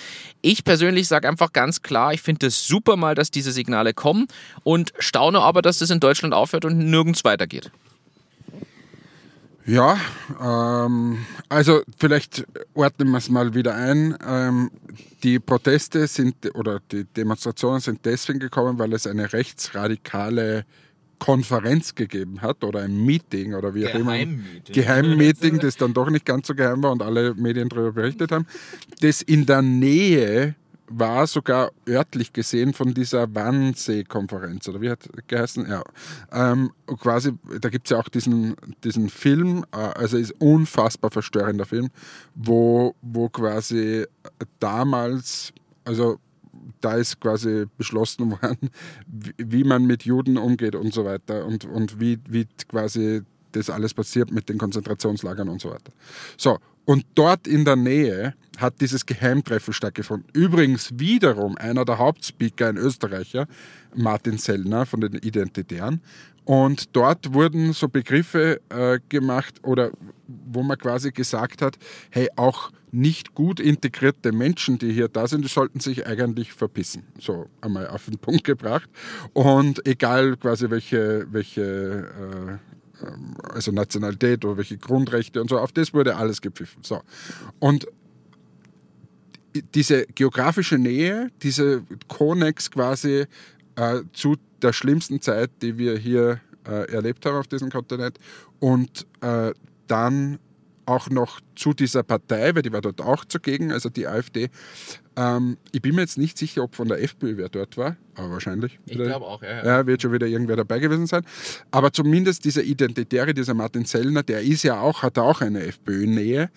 Ich 0.42 0.64
persönlich 0.64 1.10
sage 1.10 1.28
einfach 1.28 1.52
ganz 1.52 1.82
klar, 1.82 2.14
ich 2.14 2.22
finde 2.22 2.48
es 2.48 2.66
super 2.66 2.96
mal, 2.96 3.16
dass 3.16 3.32
diese 3.32 3.52
Signale 3.52 3.94
kommen 3.94 4.28
und 4.64 4.94
staune 5.00 5.42
aber, 5.42 5.62
dass 5.62 5.80
das 5.80 5.90
in 5.90 6.00
Deutschland 6.00 6.34
aufhört 6.34 6.64
und 6.64 6.78
nirgends 6.78 7.26
weitergeht. 7.26 7.70
Ja, 9.66 9.98
ähm, 10.40 11.26
also 11.50 11.82
vielleicht 11.98 12.46
ordnen 12.76 13.10
wir 13.10 13.18
es 13.18 13.30
mal 13.30 13.56
wieder 13.56 13.76
ein. 13.76 14.16
Ähm, 14.26 14.70
die 15.24 15.40
Proteste 15.40 16.06
sind 16.06 16.36
oder 16.54 16.80
die 16.92 17.06
Demonstrationen 17.06 17.80
sind 17.80 18.06
deswegen 18.06 18.40
gekommen, 18.40 18.78
weil 18.78 18.94
es 18.94 19.08
eine 19.08 19.34
rechtsradikale 19.34 20.66
Konferenz 21.18 21.96
gegeben 21.96 22.42
hat 22.42 22.64
oder 22.64 22.82
ein 22.82 23.06
Meeting 23.06 23.56
oder 23.56 23.74
wie 23.74 23.88
auch 23.88 23.96
immer. 23.96 24.18
Geheimmeeting, 24.72 25.60
das 25.60 25.78
dann 25.78 25.94
doch 25.94 26.10
nicht 26.10 26.26
ganz 26.26 26.46
so 26.48 26.54
geheim 26.54 26.84
war 26.84 26.92
und 26.92 27.02
alle 27.02 27.34
Medien 27.34 27.70
darüber 27.70 27.94
berichtet 27.94 28.32
haben, 28.32 28.46
das 29.02 29.22
in 29.24 29.46
der 29.46 29.64
Nähe 29.64 30.56
war 30.88 31.28
sogar 31.28 31.72
örtlich 31.88 32.34
gesehen 32.34 32.74
von 32.74 32.94
dieser 32.94 33.34
Wannsee-Konferenz, 33.34 34.68
oder 34.68 34.82
wie 34.82 34.90
hat 34.90 35.10
geheißen? 35.28 35.68
Ja. 35.68 35.84
Ähm, 36.32 36.72
quasi, 37.00 37.34
da 37.60 37.70
gibt 37.70 37.88
es 37.88 37.92
ja 37.92 38.00
auch 38.00 38.10
diesen, 38.10 38.56
diesen 38.84 39.10
Film, 39.10 39.66
äh, 39.72 39.78
also 39.78 40.18
ist 40.18 40.34
unfassbar 40.40 41.12
verstörender 41.12 41.66
Film, 41.66 41.90
wo, 42.36 42.96
wo 43.02 43.30
quasi 43.30 44.06
damals, 44.60 45.54
also 45.86 46.20
da 46.82 46.96
ist 46.96 47.20
quasi 47.20 47.66
beschlossen 47.78 48.32
worden, 48.42 48.70
wie, 49.08 49.34
wie 49.38 49.64
man 49.64 49.86
mit 49.86 50.04
Juden 50.04 50.38
umgeht 50.38 50.76
und 50.76 50.94
so 50.94 51.06
weiter 51.06 51.46
und, 51.46 51.66
und 51.66 52.00
wie, 52.00 52.20
wie 52.28 52.48
quasi 52.68 53.24
das 53.54 53.70
alles 53.70 53.94
passiert 53.94 54.32
mit 54.32 54.50
den 54.50 54.58
Konzentrationslagern 54.58 55.50
und 55.50 55.62
so 55.62 55.70
weiter. 55.70 55.92
So, 56.38 56.60
und 56.86 57.06
dort 57.16 57.48
in 57.48 57.66
der 57.66 57.76
Nähe 57.76 58.36
hat 58.60 58.82
dieses 58.82 59.06
Geheimtreffen 59.06 59.74
stattgefunden. 59.74 60.28
Übrigens 60.34 60.92
wiederum 60.96 61.58
einer 61.58 61.86
der 61.86 61.98
Hauptspeaker, 61.98 62.68
ein 62.70 62.78
Österreicher, 62.78 63.48
Martin 63.96 64.38
Sellner 64.38 64.86
von 64.86 65.02
den 65.02 65.14
Identitären. 65.14 66.02
Und 66.46 66.96
dort 66.96 67.34
wurden 67.34 67.74
so 67.74 67.88
Begriffe 67.88 68.62
äh, 68.70 69.00
gemacht 69.10 69.56
oder 69.64 69.92
wo 70.28 70.62
man 70.62 70.78
quasi 70.78 71.12
gesagt 71.12 71.62
hat, 71.62 71.78
hey, 72.12 72.30
auch 72.36 72.72
nicht 72.92 73.34
gut 73.34 73.60
integrierte 73.60 74.32
Menschen, 74.32 74.78
die 74.78 74.94
hier 74.94 75.08
da 75.08 75.28
sind, 75.28 75.44
die 75.44 75.50
sollten 75.50 75.80
sich 75.80 76.08
eigentlich 76.08 76.54
verpissen. 76.54 77.04
So 77.20 77.48
einmal 77.62 77.88
auf 77.88 78.06
den 78.06 78.20
Punkt 78.20 78.44
gebracht. 78.44 78.90
Und 79.34 79.86
egal 79.88 80.38
quasi 80.38 80.70
welche, 80.70 81.26
welche 81.32 81.62
äh, 81.62 83.06
ähm, 83.06 83.36
also 83.54 83.72
Nationalität 83.72 84.46
oder 84.46 84.58
welche 84.58 84.78
Grundrechte 84.78 85.42
und 85.42 85.50
so, 85.50 85.60
auf 85.60 85.72
das 85.72 85.94
wurde 85.94 86.16
alles 86.16 86.42
gepfiffen. 86.42 86.84
So. 86.84 87.02
Und 87.60 87.88
diese 89.62 90.06
geografische 90.08 90.78
Nähe, 90.78 91.30
diese 91.42 91.84
Konnex 92.08 92.72
quasi 92.72 93.26
äh, 93.76 94.02
zu 94.14 94.36
der 94.62 94.74
schlimmsten 94.74 95.22
Zeit, 95.22 95.52
die 95.62 95.78
wir 95.78 95.98
hier 95.98 96.40
äh, 96.68 96.92
erlebt 96.92 97.26
haben 97.26 97.38
auf 97.38 97.48
diesem 97.48 97.70
Kontinent 97.70 98.18
und 98.60 99.06
äh, 99.22 99.54
dann 99.88 100.40
auch 100.86 101.10
noch 101.10 101.40
zu 101.56 101.74
dieser 101.74 102.04
Partei, 102.04 102.54
weil 102.56 102.62
die 102.62 102.72
war 102.72 102.82
dort 102.82 103.02
auch 103.02 103.26
zugegen, 103.26 103.72
also 103.72 103.90
die 103.90 104.08
AfD. 104.08 104.50
Ähm, 105.16 105.58
ich 105.72 105.82
bin 105.82 105.96
mir 105.96 106.02
jetzt 106.02 106.18
nicht 106.18 106.38
sicher, 106.38 106.64
ob 106.64 106.76
von 106.76 106.88
der 106.88 107.02
FPÖ 107.02 107.38
wer 107.38 107.50
dort 107.50 107.78
war, 107.78 107.96
aber 108.16 108.32
wahrscheinlich. 108.32 108.80
Ich 108.86 108.98
glaube 108.98 109.26
auch, 109.26 109.42
ja, 109.42 109.50
ja. 109.50 109.66
Ja, 109.66 109.88
wird 109.88 110.02
schon 110.02 110.12
wieder 110.12 110.28
irgendwer 110.28 110.58
dabei 110.58 110.80
gewesen 110.80 111.08
sein. 111.08 111.26
Aber 111.72 111.92
zumindest 111.92 112.46
dieser 112.46 112.64
Identitäre, 112.64 113.34
dieser 113.34 113.54
Martin 113.54 113.86
Sellner, 113.86 114.24
der 114.24 114.42
ist 114.42 114.64
ja 114.64 114.80
auch, 114.80 115.04
hat 115.04 115.18
auch 115.18 115.42
eine 115.42 115.64
FPÖ-Nähe. 115.64 116.50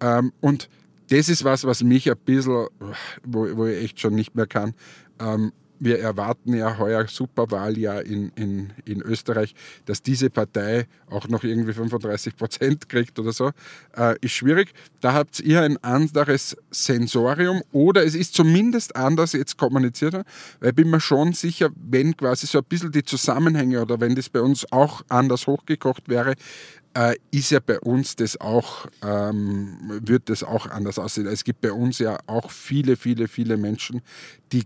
Ähm, 0.00 0.32
und 0.40 0.68
das 1.08 1.28
ist 1.28 1.44
was, 1.44 1.64
was 1.64 1.82
mich 1.82 2.10
ein 2.10 2.16
bisschen, 2.24 2.66
wo, 3.24 3.56
wo 3.56 3.66
ich 3.66 3.84
echt 3.84 4.00
schon 4.00 4.14
nicht 4.14 4.34
mehr 4.34 4.46
kann. 4.46 4.74
Ähm, 5.20 5.52
wir 5.78 5.98
erwarten 5.98 6.54
ja 6.54 6.78
heuer 6.78 7.06
Superwahljahr 7.06 8.02
in, 8.02 8.30
in, 8.36 8.72
in 8.84 9.02
Österreich, 9.02 9.54
dass 9.84 10.02
diese 10.02 10.30
Partei 10.30 10.86
auch 11.10 11.28
noch 11.28 11.44
irgendwie 11.44 11.72
35 11.72 12.36
Prozent 12.36 12.88
kriegt 12.88 13.18
oder 13.18 13.32
so, 13.32 13.50
äh, 13.96 14.16
ist 14.20 14.32
schwierig. 14.32 14.72
Da 15.00 15.12
habt 15.12 15.40
ihr 15.40 15.62
ein 15.62 15.76
anderes 15.82 16.56
Sensorium 16.70 17.62
oder 17.72 18.04
es 18.04 18.14
ist 18.14 18.34
zumindest 18.34 18.96
anders 18.96 19.32
jetzt 19.32 19.56
kommuniziert, 19.58 20.14
weil 20.60 20.70
ich 20.70 20.74
bin 20.74 20.90
mir 20.90 21.00
schon 21.00 21.32
sicher, 21.32 21.70
wenn 21.74 22.16
quasi 22.16 22.46
so 22.46 22.58
ein 22.58 22.64
bisschen 22.64 22.92
die 22.92 23.04
Zusammenhänge 23.04 23.82
oder 23.82 24.00
wenn 24.00 24.14
das 24.14 24.28
bei 24.28 24.40
uns 24.40 24.70
auch 24.72 25.02
anders 25.08 25.46
hochgekocht 25.46 26.08
wäre, 26.08 26.34
äh, 26.96 27.16
ist 27.30 27.50
ja 27.50 27.60
bei 27.60 27.78
uns 27.78 28.16
das 28.16 28.40
auch, 28.40 28.86
ähm, 29.02 30.00
wird 30.02 30.30
das 30.30 30.42
auch 30.42 30.66
anders 30.66 30.98
aussehen. 30.98 31.26
Es 31.26 31.44
gibt 31.44 31.60
bei 31.60 31.72
uns 31.72 31.98
ja 31.98 32.18
auch 32.26 32.50
viele, 32.50 32.96
viele, 32.96 33.28
viele 33.28 33.58
Menschen, 33.58 34.00
die 34.52 34.62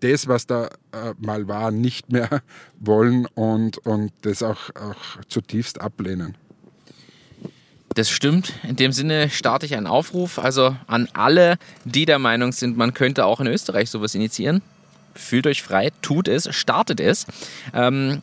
das, 0.00 0.26
was 0.26 0.46
da 0.46 0.66
äh, 0.92 1.12
mal 1.18 1.48
war, 1.48 1.70
nicht 1.70 2.10
mehr 2.10 2.42
wollen 2.80 3.26
und, 3.34 3.78
und 3.78 4.12
das 4.22 4.42
auch, 4.42 4.70
auch 4.74 5.22
zutiefst 5.28 5.80
ablehnen. 5.80 6.36
Das 7.94 8.10
stimmt. 8.10 8.52
In 8.62 8.76
dem 8.76 8.92
Sinne 8.92 9.30
starte 9.30 9.66
ich 9.66 9.74
einen 9.74 9.86
Aufruf, 9.86 10.38
also 10.38 10.76
an 10.86 11.08
alle, 11.12 11.56
die 11.84 12.04
der 12.04 12.18
Meinung 12.18 12.52
sind, 12.52 12.76
man 12.76 12.94
könnte 12.94 13.24
auch 13.24 13.40
in 13.40 13.46
Österreich 13.46 13.90
sowas 13.90 14.14
initiieren. 14.14 14.62
fühlt 15.14 15.46
euch 15.46 15.62
frei, 15.62 15.90
tut 16.02 16.28
es, 16.28 16.54
startet 16.54 17.00
es. 17.00 17.26
Ähm, 17.72 18.20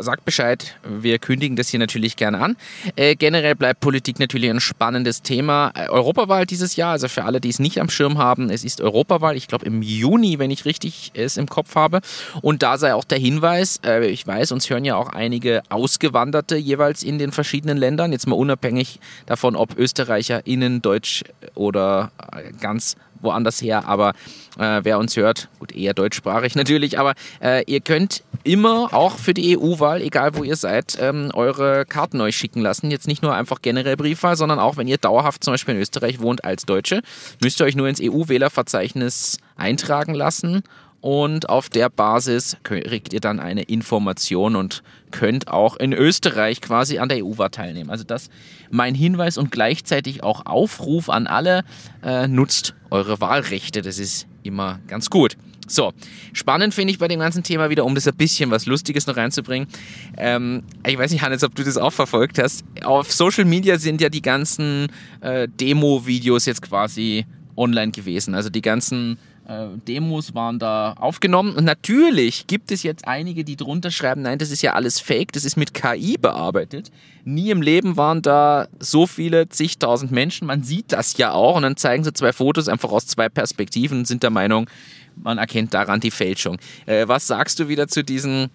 sagt 0.00 0.24
Bescheid, 0.24 0.76
wir 0.84 1.18
kündigen 1.18 1.56
das 1.56 1.68
hier 1.68 1.78
natürlich 1.78 2.16
gerne 2.16 2.40
an. 2.40 2.56
Äh, 2.96 3.14
generell 3.14 3.54
bleibt 3.54 3.80
Politik 3.80 4.18
natürlich 4.18 4.50
ein 4.50 4.60
spannendes 4.60 5.22
Thema. 5.22 5.72
Äh, 5.74 5.88
Europawahl 5.88 6.46
dieses 6.46 6.76
Jahr, 6.76 6.92
also 6.92 7.08
für 7.08 7.24
alle, 7.24 7.40
die 7.40 7.48
es 7.48 7.58
nicht 7.58 7.80
am 7.80 7.88
Schirm 7.88 8.18
haben, 8.18 8.50
es 8.50 8.64
ist 8.64 8.80
Europawahl, 8.80 9.36
ich 9.36 9.48
glaube 9.48 9.66
im 9.66 9.82
Juni, 9.82 10.38
wenn 10.38 10.50
ich 10.50 10.64
richtig 10.64 11.12
es 11.14 11.36
im 11.36 11.48
Kopf 11.48 11.74
habe. 11.74 12.00
Und 12.42 12.62
da 12.62 12.78
sei 12.78 12.94
auch 12.94 13.04
der 13.04 13.18
Hinweis, 13.18 13.80
äh, 13.84 14.06
ich 14.06 14.26
weiß, 14.26 14.52
uns 14.52 14.68
hören 14.68 14.84
ja 14.84 14.96
auch 14.96 15.08
einige 15.08 15.62
Ausgewanderte 15.68 16.56
jeweils 16.56 17.02
in 17.02 17.18
den 17.18 17.32
verschiedenen 17.32 17.76
Ländern, 17.76 18.12
jetzt 18.12 18.26
mal 18.26 18.36
unabhängig 18.36 19.00
davon, 19.26 19.56
ob 19.56 19.78
ÖsterreicherInnen 19.78 20.82
Deutsch 20.82 21.24
oder 21.54 22.10
äh, 22.32 22.52
ganz 22.60 22.96
woanders 23.20 23.62
her, 23.62 23.86
aber 23.86 24.10
äh, 24.58 24.80
wer 24.82 24.98
uns 24.98 25.16
hört, 25.16 25.48
gut, 25.58 25.74
eher 25.74 25.94
deutschsprachig 25.94 26.54
natürlich, 26.56 26.98
aber 26.98 27.14
äh, 27.40 27.64
ihr 27.66 27.80
könnt 27.80 28.22
immer 28.46 28.94
auch 28.94 29.18
für 29.18 29.34
die 29.34 29.58
EU-Wahl, 29.58 30.00
egal 30.00 30.36
wo 30.36 30.44
ihr 30.44 30.56
seid, 30.56 30.96
ähm, 31.00 31.30
eure 31.34 31.84
Karten 31.84 32.20
euch 32.20 32.36
schicken 32.36 32.60
lassen. 32.60 32.90
Jetzt 32.90 33.06
nicht 33.06 33.22
nur 33.22 33.34
einfach 33.34 33.60
generell 33.60 33.96
Briefwahl, 33.96 34.36
sondern 34.36 34.58
auch 34.58 34.76
wenn 34.76 34.88
ihr 34.88 34.98
dauerhaft 34.98 35.44
zum 35.44 35.52
Beispiel 35.52 35.74
in 35.74 35.80
Österreich 35.80 36.20
wohnt 36.20 36.44
als 36.44 36.64
Deutsche, 36.64 37.02
müsst 37.42 37.60
ihr 37.60 37.64
euch 37.64 37.76
nur 37.76 37.88
ins 37.88 38.00
EU-Wählerverzeichnis 38.00 39.38
eintragen 39.56 40.14
lassen 40.14 40.62
und 41.00 41.48
auf 41.48 41.68
der 41.68 41.88
Basis 41.88 42.56
kriegt 42.62 43.12
ihr 43.12 43.20
dann 43.20 43.38
eine 43.38 43.62
Information 43.62 44.56
und 44.56 44.82
könnt 45.10 45.48
auch 45.48 45.76
in 45.76 45.92
Österreich 45.92 46.60
quasi 46.60 46.98
an 46.98 47.08
der 47.08 47.24
EU-Wahl 47.24 47.50
teilnehmen. 47.50 47.90
Also 47.90 48.04
das 48.04 48.28
mein 48.70 48.94
Hinweis 48.94 49.38
und 49.38 49.50
gleichzeitig 49.50 50.22
auch 50.22 50.46
Aufruf 50.46 51.08
an 51.08 51.26
alle, 51.26 51.62
äh, 52.02 52.26
nutzt 52.26 52.74
eure 52.90 53.20
Wahlrechte, 53.20 53.82
das 53.82 53.98
ist 53.98 54.26
immer 54.42 54.80
ganz 54.88 55.10
gut. 55.10 55.36
So, 55.66 55.92
spannend 56.32 56.74
finde 56.74 56.92
ich 56.92 56.98
bei 56.98 57.08
dem 57.08 57.20
ganzen 57.20 57.42
Thema 57.42 57.70
wieder, 57.70 57.84
um 57.84 57.94
das 57.94 58.06
ein 58.06 58.16
bisschen 58.16 58.50
was 58.50 58.66
Lustiges 58.66 59.06
noch 59.06 59.16
reinzubringen. 59.16 59.68
Ähm, 60.16 60.62
ich 60.86 60.96
weiß 60.96 61.10
nicht, 61.10 61.22
Hannes, 61.22 61.42
ob 61.42 61.54
du 61.54 61.64
das 61.64 61.76
auch 61.76 61.92
verfolgt 61.92 62.38
hast. 62.38 62.64
Auf 62.84 63.12
Social 63.12 63.44
Media 63.44 63.78
sind 63.78 64.00
ja 64.00 64.08
die 64.08 64.22
ganzen 64.22 64.88
äh, 65.20 65.48
Demo-Videos 65.48 66.46
jetzt 66.46 66.62
quasi 66.62 67.26
online 67.56 67.90
gewesen. 67.90 68.34
Also 68.34 68.50
die 68.50 68.62
ganzen 68.62 69.18
äh, 69.48 69.66
Demos 69.86 70.34
waren 70.34 70.58
da 70.58 70.92
aufgenommen. 70.94 71.54
Und 71.54 71.64
natürlich 71.64 72.46
gibt 72.46 72.70
es 72.70 72.82
jetzt 72.82 73.06
einige, 73.06 73.44
die 73.44 73.56
drunter 73.56 73.90
schreiben, 73.90 74.22
nein, 74.22 74.38
das 74.38 74.50
ist 74.50 74.62
ja 74.62 74.74
alles 74.74 75.00
Fake, 75.00 75.32
das 75.32 75.44
ist 75.44 75.56
mit 75.56 75.74
KI 75.74 76.16
bearbeitet. 76.20 76.90
Nie 77.24 77.50
im 77.50 77.62
Leben 77.62 77.96
waren 77.96 78.22
da 78.22 78.68
so 78.78 79.06
viele 79.06 79.48
zigtausend 79.48 80.12
Menschen. 80.12 80.46
Man 80.46 80.62
sieht 80.62 80.92
das 80.92 81.16
ja 81.16 81.32
auch. 81.32 81.56
Und 81.56 81.62
dann 81.62 81.76
zeigen 81.76 82.04
sie 82.04 82.12
zwei 82.12 82.32
Fotos 82.32 82.68
einfach 82.68 82.90
aus 82.90 83.06
zwei 83.06 83.28
Perspektiven 83.28 83.98
und 83.98 84.06
sind 84.06 84.22
der 84.22 84.30
Meinung, 84.30 84.68
man 85.16 85.38
erkennt 85.38 85.74
daran 85.74 86.00
die 86.00 86.10
Fälschung. 86.10 86.58
Äh, 86.86 87.08
was 87.08 87.26
sagst 87.26 87.58
du 87.58 87.68
wieder 87.68 87.88
zu 87.88 88.04
diesen 88.04 88.50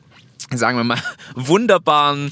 sagen 0.54 0.78
wir 0.78 0.84
mal, 0.84 0.98
wunderbaren, 1.36 2.32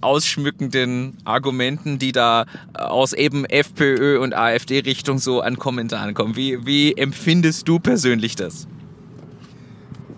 ausschmückenden 0.00 1.18
Argumenten, 1.24 1.98
die 1.98 2.12
da 2.12 2.46
aus 2.74 3.12
eben 3.12 3.44
FPÖ 3.44 4.18
und 4.20 4.34
AfD-Richtung 4.34 5.18
so 5.18 5.40
an 5.40 5.58
Kommentaren 5.58 6.14
kommen. 6.14 6.36
Wie, 6.36 6.64
wie 6.64 6.92
empfindest 6.94 7.68
du 7.68 7.78
persönlich 7.78 8.36
das? 8.36 8.66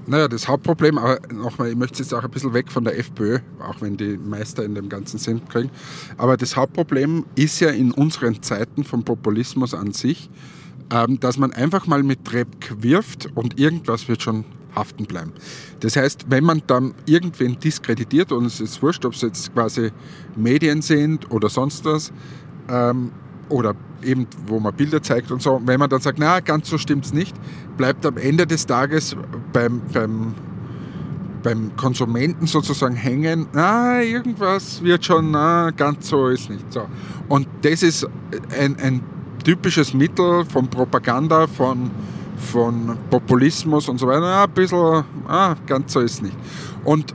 Naja, 0.06 0.26
das 0.26 0.48
Hauptproblem, 0.48 0.98
aber 0.98 1.20
nochmal, 1.32 1.70
ich 1.70 1.76
möchte 1.76 2.00
jetzt 2.00 2.12
auch 2.12 2.24
ein 2.24 2.30
bisschen 2.30 2.52
weg 2.52 2.72
von 2.72 2.84
der 2.84 2.98
FPÖ, 2.98 3.38
auch 3.60 3.80
wenn 3.80 3.96
die 3.96 4.18
Meister 4.18 4.64
in 4.64 4.74
dem 4.74 4.88
Ganzen 4.88 5.18
sind, 5.18 5.48
kriegen. 5.48 5.70
Aber 6.18 6.36
das 6.36 6.56
Hauptproblem 6.56 7.24
ist 7.36 7.60
ja 7.60 7.70
in 7.70 7.92
unseren 7.92 8.42
Zeiten 8.42 8.82
vom 8.82 9.04
Populismus 9.04 9.74
an 9.74 9.92
sich, 9.92 10.28
dass 11.20 11.38
man 11.38 11.52
einfach 11.52 11.86
mal 11.86 12.02
mit 12.02 12.24
Trepp 12.24 12.48
wirft 12.82 13.30
und 13.34 13.58
irgendwas 13.58 14.08
wird 14.08 14.22
schon 14.22 14.44
haften 14.74 15.04
bleiben. 15.04 15.32
Das 15.80 15.96
heißt, 15.96 16.26
wenn 16.28 16.44
man 16.44 16.62
dann 16.66 16.94
irgendwen 17.06 17.58
diskreditiert, 17.58 18.32
und 18.32 18.46
es 18.46 18.60
ist 18.60 18.82
wurscht, 18.82 19.04
ob 19.04 19.14
es 19.14 19.22
jetzt 19.22 19.52
quasi 19.52 19.90
Medien 20.36 20.82
sind 20.82 21.30
oder 21.30 21.48
sonst 21.48 21.84
was, 21.84 22.12
ähm, 22.68 23.12
oder 23.48 23.74
eben, 24.02 24.26
wo 24.46 24.58
man 24.58 24.74
Bilder 24.74 25.02
zeigt 25.02 25.30
und 25.30 25.42
so, 25.42 25.60
wenn 25.64 25.78
man 25.78 25.90
dann 25.90 26.00
sagt, 26.00 26.18
na, 26.18 26.40
ganz 26.40 26.70
so 26.70 26.78
stimmt 26.78 27.04
es 27.04 27.12
nicht, 27.12 27.36
bleibt 27.76 28.04
am 28.06 28.16
Ende 28.16 28.46
des 28.46 28.66
Tages 28.66 29.16
beim, 29.52 29.82
beim, 29.92 30.34
beim 31.42 31.76
Konsumenten 31.76 32.46
sozusagen 32.46 32.96
hängen, 32.96 33.46
na, 33.52 34.02
irgendwas 34.02 34.82
wird 34.82 35.04
schon, 35.04 35.32
na, 35.32 35.70
ganz 35.70 36.08
so 36.08 36.28
ist 36.28 36.48
nicht 36.48 36.72
so. 36.72 36.86
Und 37.28 37.46
das 37.62 37.82
ist 37.82 38.08
ein, 38.58 38.76
ein 38.78 39.02
typisches 39.42 39.94
Mittel 39.94 40.44
von 40.44 40.68
Propaganda, 40.68 41.46
von 41.46 41.90
von 42.42 42.98
Populismus 43.08 43.88
und 43.88 43.98
so 43.98 44.06
weiter, 44.06 44.26
ja, 44.26 44.44
ein 44.44 44.50
bisschen, 44.50 45.04
ah, 45.28 45.54
ganz 45.66 45.92
so 45.92 46.00
ist 46.00 46.14
es 46.14 46.22
nicht. 46.22 46.36
Und 46.84 47.14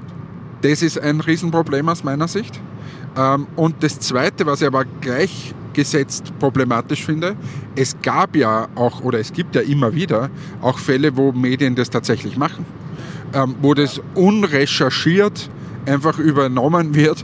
das 0.61 0.81
ist 0.81 0.99
ein 0.99 1.21
Riesenproblem 1.21 1.89
aus 1.89 2.03
meiner 2.03 2.27
Sicht. 2.27 2.59
Ähm, 3.15 3.47
und 3.55 3.75
das 3.81 3.99
Zweite, 3.99 4.45
was 4.45 4.61
ich 4.61 4.67
aber 4.67 4.85
gleichgesetzt 5.01 6.33
problematisch 6.39 7.05
finde, 7.05 7.35
es 7.75 7.95
gab 8.01 8.35
ja 8.35 8.67
auch, 8.75 9.01
oder 9.01 9.19
es 9.19 9.33
gibt 9.33 9.55
ja 9.55 9.61
immer 9.61 9.93
wieder 9.93 10.29
auch 10.61 10.79
Fälle, 10.79 11.15
wo 11.15 11.31
Medien 11.31 11.75
das 11.75 11.89
tatsächlich 11.89 12.37
machen, 12.37 12.65
ähm, 13.33 13.55
wo 13.61 13.73
das 13.73 14.01
unrecherchiert 14.15 15.49
einfach 15.85 16.19
übernommen 16.19 16.95
wird 16.95 17.23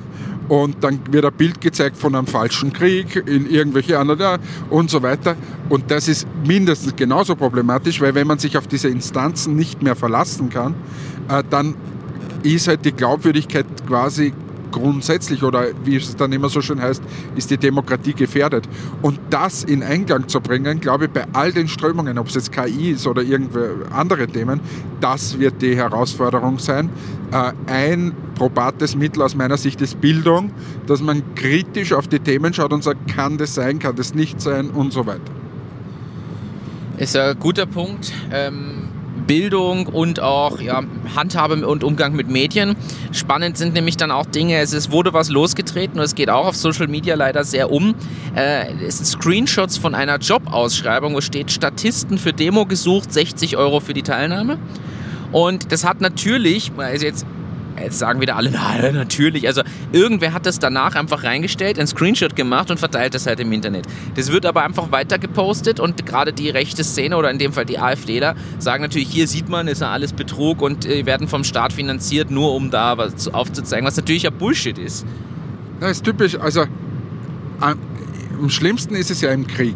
und 0.49 0.83
dann 0.83 0.99
wird 1.11 1.25
ein 1.25 1.33
Bild 1.33 1.61
gezeigt 1.61 1.97
von 1.97 2.15
einem 2.15 2.27
falschen 2.27 2.73
Krieg 2.73 3.15
in 3.27 3.49
irgendwelche 3.49 3.99
anderen 3.99 4.41
und 4.69 4.89
so 4.89 5.01
weiter. 5.01 5.35
Und 5.69 5.89
das 5.91 6.07
ist 6.07 6.27
mindestens 6.45 6.95
genauso 6.95 7.35
problematisch, 7.35 8.01
weil 8.01 8.15
wenn 8.15 8.27
man 8.27 8.39
sich 8.39 8.57
auf 8.57 8.67
diese 8.67 8.89
Instanzen 8.89 9.55
nicht 9.55 9.81
mehr 9.81 9.95
verlassen 9.95 10.49
kann, 10.49 10.75
äh, 11.29 11.43
dann 11.49 11.75
ist 12.43 12.67
halt 12.67 12.83
die 12.85 12.91
Glaubwürdigkeit 12.91 13.65
quasi 13.87 14.33
grundsätzlich 14.73 15.43
oder 15.43 15.67
wie 15.85 15.95
es 15.95 16.17
dann 16.17 16.33
immer 16.33 16.49
so 16.49 16.61
schön 16.61 16.81
heißt, 16.81 17.01
ist 17.37 17.49
die 17.49 17.57
Demokratie 17.57 18.13
gefährdet. 18.13 18.67
Und 19.01 19.19
das 19.29 19.63
in 19.63 19.81
Einklang 19.81 20.27
zu 20.27 20.41
bringen, 20.41 20.81
glaube 20.81 21.05
ich, 21.05 21.11
bei 21.11 21.25
all 21.31 21.53
den 21.53 21.69
Strömungen, 21.69 22.17
ob 22.17 22.27
es 22.27 22.35
jetzt 22.35 22.51
KI 22.51 22.91
ist 22.91 23.07
oder 23.07 23.21
irgendwelche 23.21 23.89
andere 23.91 24.27
Themen, 24.27 24.59
das 24.99 25.39
wird 25.39 25.61
die 25.61 25.77
Herausforderung 25.77 26.59
sein. 26.59 26.89
Äh, 27.31 27.53
ein 27.67 28.13
probates 28.35 28.95
Mittel 28.95 29.21
aus 29.21 29.35
meiner 29.35 29.57
Sicht 29.57 29.81
ist 29.81 30.01
Bildung, 30.01 30.51
dass 30.87 31.01
man 31.01 31.23
kritisch 31.35 31.93
auf 31.93 32.07
die 32.07 32.19
Themen 32.19 32.53
schaut 32.53 32.73
und 32.73 32.83
sagt, 32.83 33.07
kann 33.07 33.37
das 33.37 33.55
sein, 33.55 33.79
kann 33.79 33.95
das 33.95 34.13
nicht 34.13 34.41
sein 34.41 34.71
und 34.71 34.91
so 34.91 35.05
weiter. 35.05 35.21
Ist 36.97 37.15
ein 37.15 37.37
guter 37.39 37.65
Punkt. 37.65 38.11
Ähm 38.31 38.82
Bildung 39.25 39.87
und 39.87 40.19
auch 40.19 40.59
ja, 40.59 40.81
Handhabe 41.15 41.67
und 41.67 41.83
Umgang 41.83 42.13
mit 42.13 42.29
Medien. 42.29 42.75
Spannend 43.11 43.57
sind 43.57 43.73
nämlich 43.73 43.97
dann 43.97 44.11
auch 44.11 44.25
Dinge, 44.25 44.59
es 44.59 44.73
ist, 44.73 44.91
wurde 44.91 45.13
was 45.13 45.29
losgetreten 45.29 45.99
und 45.99 46.05
es 46.05 46.15
geht 46.15 46.29
auch 46.29 46.45
auf 46.47 46.55
Social 46.55 46.87
Media 46.87 47.15
leider 47.15 47.43
sehr 47.43 47.71
um. 47.71 47.95
Äh, 48.35 48.73
es 48.85 48.97
sind 48.97 49.05
Screenshots 49.05 49.77
von 49.77 49.95
einer 49.95 50.17
Jobausschreibung, 50.17 51.13
wo 51.15 51.21
steht 51.21 51.51
Statisten 51.51 52.17
für 52.17 52.33
Demo 52.33 52.65
gesucht, 52.65 53.13
60 53.13 53.57
Euro 53.57 53.79
für 53.79 53.93
die 53.93 54.03
Teilnahme. 54.03 54.57
Und 55.31 55.71
das 55.71 55.83
hat 55.83 55.99
natürlich, 55.99 56.71
also 56.77 57.05
jetzt 57.05 57.25
Jetzt 57.79 57.99
sagen 57.99 58.21
wieder 58.21 58.35
alle, 58.35 58.51
na, 58.53 58.91
natürlich. 58.91 59.47
Also 59.47 59.61
irgendwer 59.91 60.33
hat 60.33 60.45
das 60.45 60.59
danach 60.59 60.95
einfach 60.95 61.23
reingestellt, 61.23 61.77
einen 61.77 61.87
Screenshot 61.87 62.35
gemacht 62.35 62.71
und 62.71 62.79
verteilt 62.79 63.13
das 63.13 63.25
halt 63.25 63.39
im 63.39 63.51
Internet. 63.51 63.85
Das 64.15 64.31
wird 64.31 64.45
aber 64.45 64.63
einfach 64.63 64.91
weiter 64.91 65.17
gepostet 65.19 65.79
und 65.79 66.05
gerade 66.05 66.33
die 66.33 66.49
rechte 66.49 66.83
Szene 66.83 67.17
oder 67.17 67.31
in 67.31 67.39
dem 67.39 67.53
Fall 67.53 67.65
die 67.65 67.79
AfDler 67.79 68.35
sagen 68.59 68.83
natürlich, 68.83 69.09
hier 69.09 69.27
sieht 69.27 69.49
man, 69.49 69.67
ist 69.67 69.81
ja 69.81 69.91
alles 69.91 70.13
Betrug 70.13 70.61
und 70.61 70.85
äh, 70.85 71.05
werden 71.05 71.27
vom 71.27 71.43
Staat 71.43 71.73
finanziert, 71.73 72.31
nur 72.31 72.53
um 72.53 72.71
da 72.71 72.97
was 72.97 73.27
aufzuzeigen, 73.27 73.85
was 73.85 73.97
natürlich 73.97 74.23
ja 74.23 74.29
Bullshit 74.29 74.77
ist. 74.77 75.05
Das 75.79 75.91
ist 75.91 76.05
typisch. 76.05 76.39
Also 76.39 76.65
am 77.59 78.49
schlimmsten 78.49 78.95
ist 78.95 79.11
es 79.11 79.21
ja 79.21 79.31
im 79.31 79.47
Krieg 79.47 79.75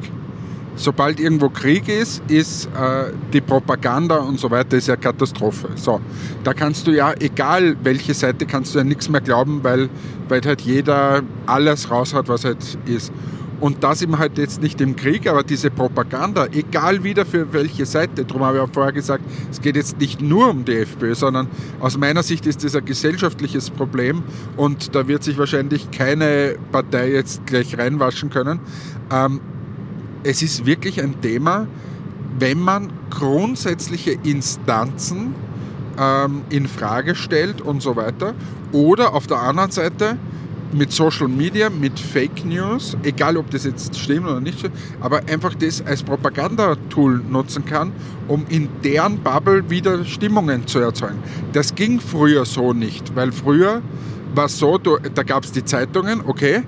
sobald 0.78 1.20
irgendwo 1.20 1.50
Krieg 1.50 1.90
ist, 1.90 2.22
ist 2.30 2.68
äh, 2.68 3.12
die 3.34 3.42
Propaganda 3.42 4.18
und 4.18 4.40
so 4.40 4.50
weiter 4.50 4.78
ist 4.78 4.88
ja 4.88 4.96
Katastrophe. 4.96 5.70
So, 5.76 6.00
da 6.44 6.54
kannst 6.54 6.88
du 6.88 6.92
ja, 6.92 7.14
egal 7.20 7.76
welche 7.84 8.14
Seite, 8.14 8.46
kannst 8.46 8.74
du 8.74 8.80
ja 8.80 8.84
nichts 8.86 9.10
mehr 9.10 9.22
glauben, 9.22 9.64
weil, 9.64 9.90
weil 10.30 10.42
halt 10.42 10.62
jeder 10.62 11.22
alles 11.46 11.92
raushaut, 11.92 12.30
was 12.30 12.46
halt 12.46 12.78
ist. 12.86 13.12
Und 13.60 13.84
das 13.84 14.04
eben 14.04 14.20
halt 14.20 14.38
jetzt 14.38 14.62
nicht 14.62 14.80
im 14.82 14.96
Krieg, 14.96 15.28
aber 15.28 15.42
diese 15.42 15.72
Propaganda, 15.72 16.46
egal 16.52 17.04
wieder 17.04 17.26
für 17.26 17.52
welche 17.54 17.88
Seite, 17.88 18.24
darum 18.24 18.44
habe 18.44 18.58
ich 18.58 18.64
auch 18.64 18.70
vorher 18.72 18.94
gesagt, 18.94 19.24
es 19.50 19.60
geht 19.60 19.76
jetzt 19.76 20.00
nicht 20.00 20.22
nur 20.22 20.50
um 20.52 20.64
die 20.64 20.76
FPÖ, 20.76 21.16
sondern 21.16 21.48
aus 21.80 21.98
meiner 21.98 22.22
Sicht 22.22 22.46
ist 22.46 22.64
das 22.64 22.76
ein 22.76 22.86
gesellschaftliches 22.86 23.72
Problem 23.72 24.22
und 24.58 24.94
da 24.94 25.08
wird 25.08 25.24
sich 25.24 25.40
wahrscheinlich 25.40 25.90
keine 25.90 26.56
Partei 26.72 27.12
jetzt 27.12 27.48
gleich 27.48 27.76
reinwaschen 27.76 28.30
können. 28.30 28.60
Ähm, 29.12 29.42
es 30.24 30.42
ist 30.42 30.66
wirklich 30.66 31.02
ein 31.02 31.22
Thema, 31.22 31.68
wenn 32.40 32.60
man 32.60 32.92
grundsätzliche 33.10 34.12
Instanzen 34.24 35.36
ähm, 36.00 36.42
in 36.50 36.68
Frage 36.68 37.16
stellt 37.16 37.62
und 37.62 37.82
so 37.82 37.96
weiter. 37.96 38.34
Oder 38.72 39.14
auf 39.14 39.28
der 39.28 39.38
anderen 39.38 39.72
Seite, 39.72 40.18
mit 40.72 40.92
Social 40.92 41.28
Media, 41.28 41.70
mit 41.70 42.00
Fake 42.00 42.46
News, 42.46 42.98
egal 43.04 43.38
ob 43.38 43.50
das 43.52 43.64
jetzt 43.64 43.98
stimmt 43.98 44.28
oder 44.28 44.42
nicht 44.42 44.70
aber 45.00 45.22
einfach 45.28 45.54
das 45.56 45.86
als 45.86 46.04
Propagandatool 46.04 47.22
nutzen 47.30 47.66
kann, 47.66 47.92
um 48.28 48.46
in 48.50 48.68
deren 48.84 49.20
Bubble 49.20 49.70
wieder 49.70 50.04
Stimmungen 50.04 50.68
zu 50.68 50.80
erzeugen. 50.80 51.20
Das 51.54 51.74
ging 51.76 52.00
früher 52.00 52.46
so 52.46 52.74
nicht, 52.74 53.16
weil 53.16 53.32
früher 53.32 53.82
war 54.36 54.46
es 54.46 54.60
so, 54.60 54.78
da 54.78 55.24
gab 55.24 55.46
es 55.46 55.52
die 55.52 55.64
Zeitungen, 55.64 56.22
okay, 56.26 56.64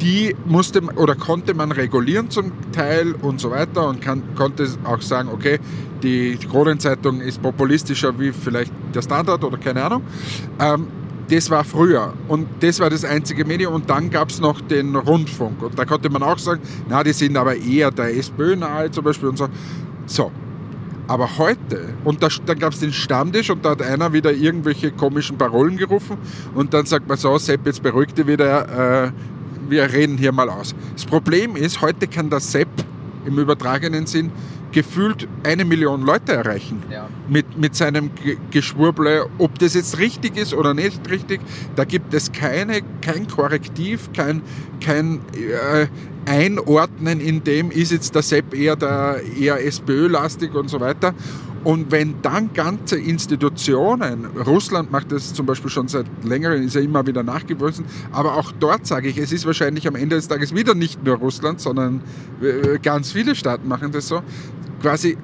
die 0.00 0.34
musste 0.46 0.82
oder 0.96 1.14
konnte 1.14 1.54
man 1.54 1.72
regulieren 1.72 2.30
zum 2.30 2.52
Teil 2.72 3.14
und 3.20 3.40
so 3.40 3.50
weiter 3.50 3.88
und 3.88 4.00
kann, 4.00 4.22
konnte 4.34 4.68
auch 4.84 5.02
sagen, 5.02 5.28
okay, 5.32 5.58
die 6.02 6.36
Kronenzeitung 6.36 7.20
ist 7.20 7.42
populistischer 7.42 8.18
wie 8.18 8.32
vielleicht 8.32 8.72
der 8.94 9.02
Standard 9.02 9.42
oder 9.42 9.58
keine 9.58 9.84
Ahnung. 9.84 10.02
Ähm, 10.60 10.86
das 11.28 11.50
war 11.50 11.62
früher 11.64 12.14
und 12.28 12.46
das 12.60 12.80
war 12.80 12.88
das 12.88 13.04
einzige 13.04 13.44
Medium 13.44 13.74
und 13.74 13.90
dann 13.90 14.08
gab 14.08 14.30
es 14.30 14.40
noch 14.40 14.60
den 14.62 14.96
Rundfunk 14.96 15.62
und 15.62 15.78
da 15.78 15.84
konnte 15.84 16.08
man 16.08 16.22
auch 16.22 16.38
sagen, 16.38 16.62
na, 16.88 17.02
die 17.04 17.12
sind 17.12 17.36
aber 17.36 17.54
eher 17.54 17.90
der 17.90 18.16
SPÖ 18.16 18.56
nahe 18.56 18.90
zum 18.90 19.04
Beispiel 19.04 19.28
und 19.28 19.36
so. 19.36 19.48
So, 20.06 20.32
aber 21.06 21.38
heute, 21.38 21.94
und 22.04 22.22
da, 22.22 22.28
dann 22.46 22.58
gab 22.58 22.72
es 22.72 22.80
den 22.80 22.92
Stammtisch 22.92 23.50
und 23.50 23.64
da 23.64 23.70
hat 23.70 23.82
einer 23.82 24.12
wieder 24.12 24.32
irgendwelche 24.32 24.90
komischen 24.90 25.36
Parolen 25.36 25.76
gerufen 25.76 26.18
und 26.54 26.72
dann 26.72 26.86
sagt 26.86 27.08
man 27.08 27.16
so, 27.18 27.36
Sepp, 27.38 27.66
jetzt 27.66 27.82
beruhigt 27.82 28.16
dich 28.16 28.26
wieder, 28.26 29.04
äh, 29.06 29.12
wir 29.68 29.92
reden 29.92 30.18
hier 30.18 30.32
mal 30.32 30.48
aus. 30.48 30.74
Das 30.94 31.04
Problem 31.04 31.56
ist, 31.56 31.80
heute 31.80 32.06
kann 32.06 32.30
der 32.30 32.40
Sepp 32.40 32.68
im 33.26 33.38
übertragenen 33.38 34.06
Sinn 34.06 34.32
gefühlt 34.72 35.26
eine 35.44 35.64
Million 35.64 36.02
Leute 36.02 36.32
erreichen 36.32 36.82
ja. 36.90 37.08
mit, 37.28 37.56
mit 37.56 37.74
seinem 37.74 38.10
Geschwurble. 38.50 39.26
Ob 39.38 39.58
das 39.58 39.74
jetzt 39.74 39.98
richtig 39.98 40.36
ist 40.36 40.52
oder 40.52 40.74
nicht 40.74 41.08
richtig, 41.10 41.40
da 41.74 41.84
gibt 41.84 42.12
es 42.12 42.32
keine, 42.32 42.82
kein 43.00 43.26
Korrektiv, 43.28 44.10
kein, 44.12 44.42
kein 44.80 45.20
äh, 45.32 45.86
Einordnen 46.26 47.20
in 47.20 47.42
dem, 47.44 47.70
ist 47.70 47.92
jetzt 47.92 48.14
der 48.14 48.22
Sepp 48.22 48.54
eher, 48.54 48.76
der, 48.76 49.22
eher 49.38 49.64
SPÖ-lastig 49.64 50.54
und 50.54 50.68
so 50.68 50.80
weiter. 50.80 51.14
Und 51.68 51.92
wenn 51.92 52.22
dann 52.22 52.54
ganze 52.54 52.96
Institutionen, 52.96 54.24
Russland 54.24 54.90
macht 54.90 55.12
das 55.12 55.34
zum 55.34 55.44
Beispiel 55.44 55.68
schon 55.68 55.86
seit 55.86 56.06
längerem, 56.24 56.62
ist 56.62 56.76
ja 56.76 56.80
immer 56.80 57.06
wieder 57.06 57.22
nachgewiesen, 57.22 57.84
aber 58.10 58.38
auch 58.38 58.52
dort 58.52 58.86
sage 58.86 59.10
ich, 59.10 59.18
es 59.18 59.32
ist 59.32 59.44
wahrscheinlich 59.44 59.86
am 59.86 59.94
Ende 59.94 60.16
des 60.16 60.28
Tages 60.28 60.54
wieder 60.54 60.74
nicht 60.74 61.04
nur 61.04 61.16
Russland, 61.16 61.60
sondern 61.60 62.00
äh, 62.40 62.78
ganz 62.78 63.12
viele 63.12 63.34
Staaten 63.34 63.68
machen 63.68 63.92
das 63.92 64.08
so, 64.08 64.22
quasi 64.80 65.18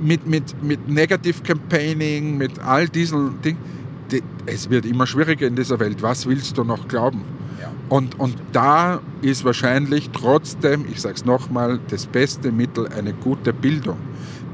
mit, 0.00 0.24
mit, 0.24 0.62
mit 0.62 0.88
Negative 0.88 1.42
Campaigning, 1.42 2.38
mit 2.38 2.60
all 2.60 2.88
diesen 2.88 3.40
Dingen, 3.42 3.58
die, 4.12 4.22
es 4.46 4.70
wird 4.70 4.86
immer 4.86 5.08
schwieriger 5.08 5.48
in 5.48 5.56
dieser 5.56 5.80
Welt. 5.80 6.00
Was 6.00 6.26
willst 6.26 6.58
du 6.58 6.62
noch 6.62 6.86
glauben? 6.86 7.22
Und, 7.88 8.20
und 8.20 8.36
da 8.52 9.00
ist 9.20 9.44
wahrscheinlich 9.44 10.10
trotzdem, 10.10 10.84
ich 10.92 11.00
sage 11.00 11.16
es 11.16 11.24
nochmal, 11.24 11.80
das 11.88 12.06
beste 12.06 12.52
Mittel 12.52 12.86
eine 12.86 13.12
gute 13.12 13.52
Bildung 13.52 13.98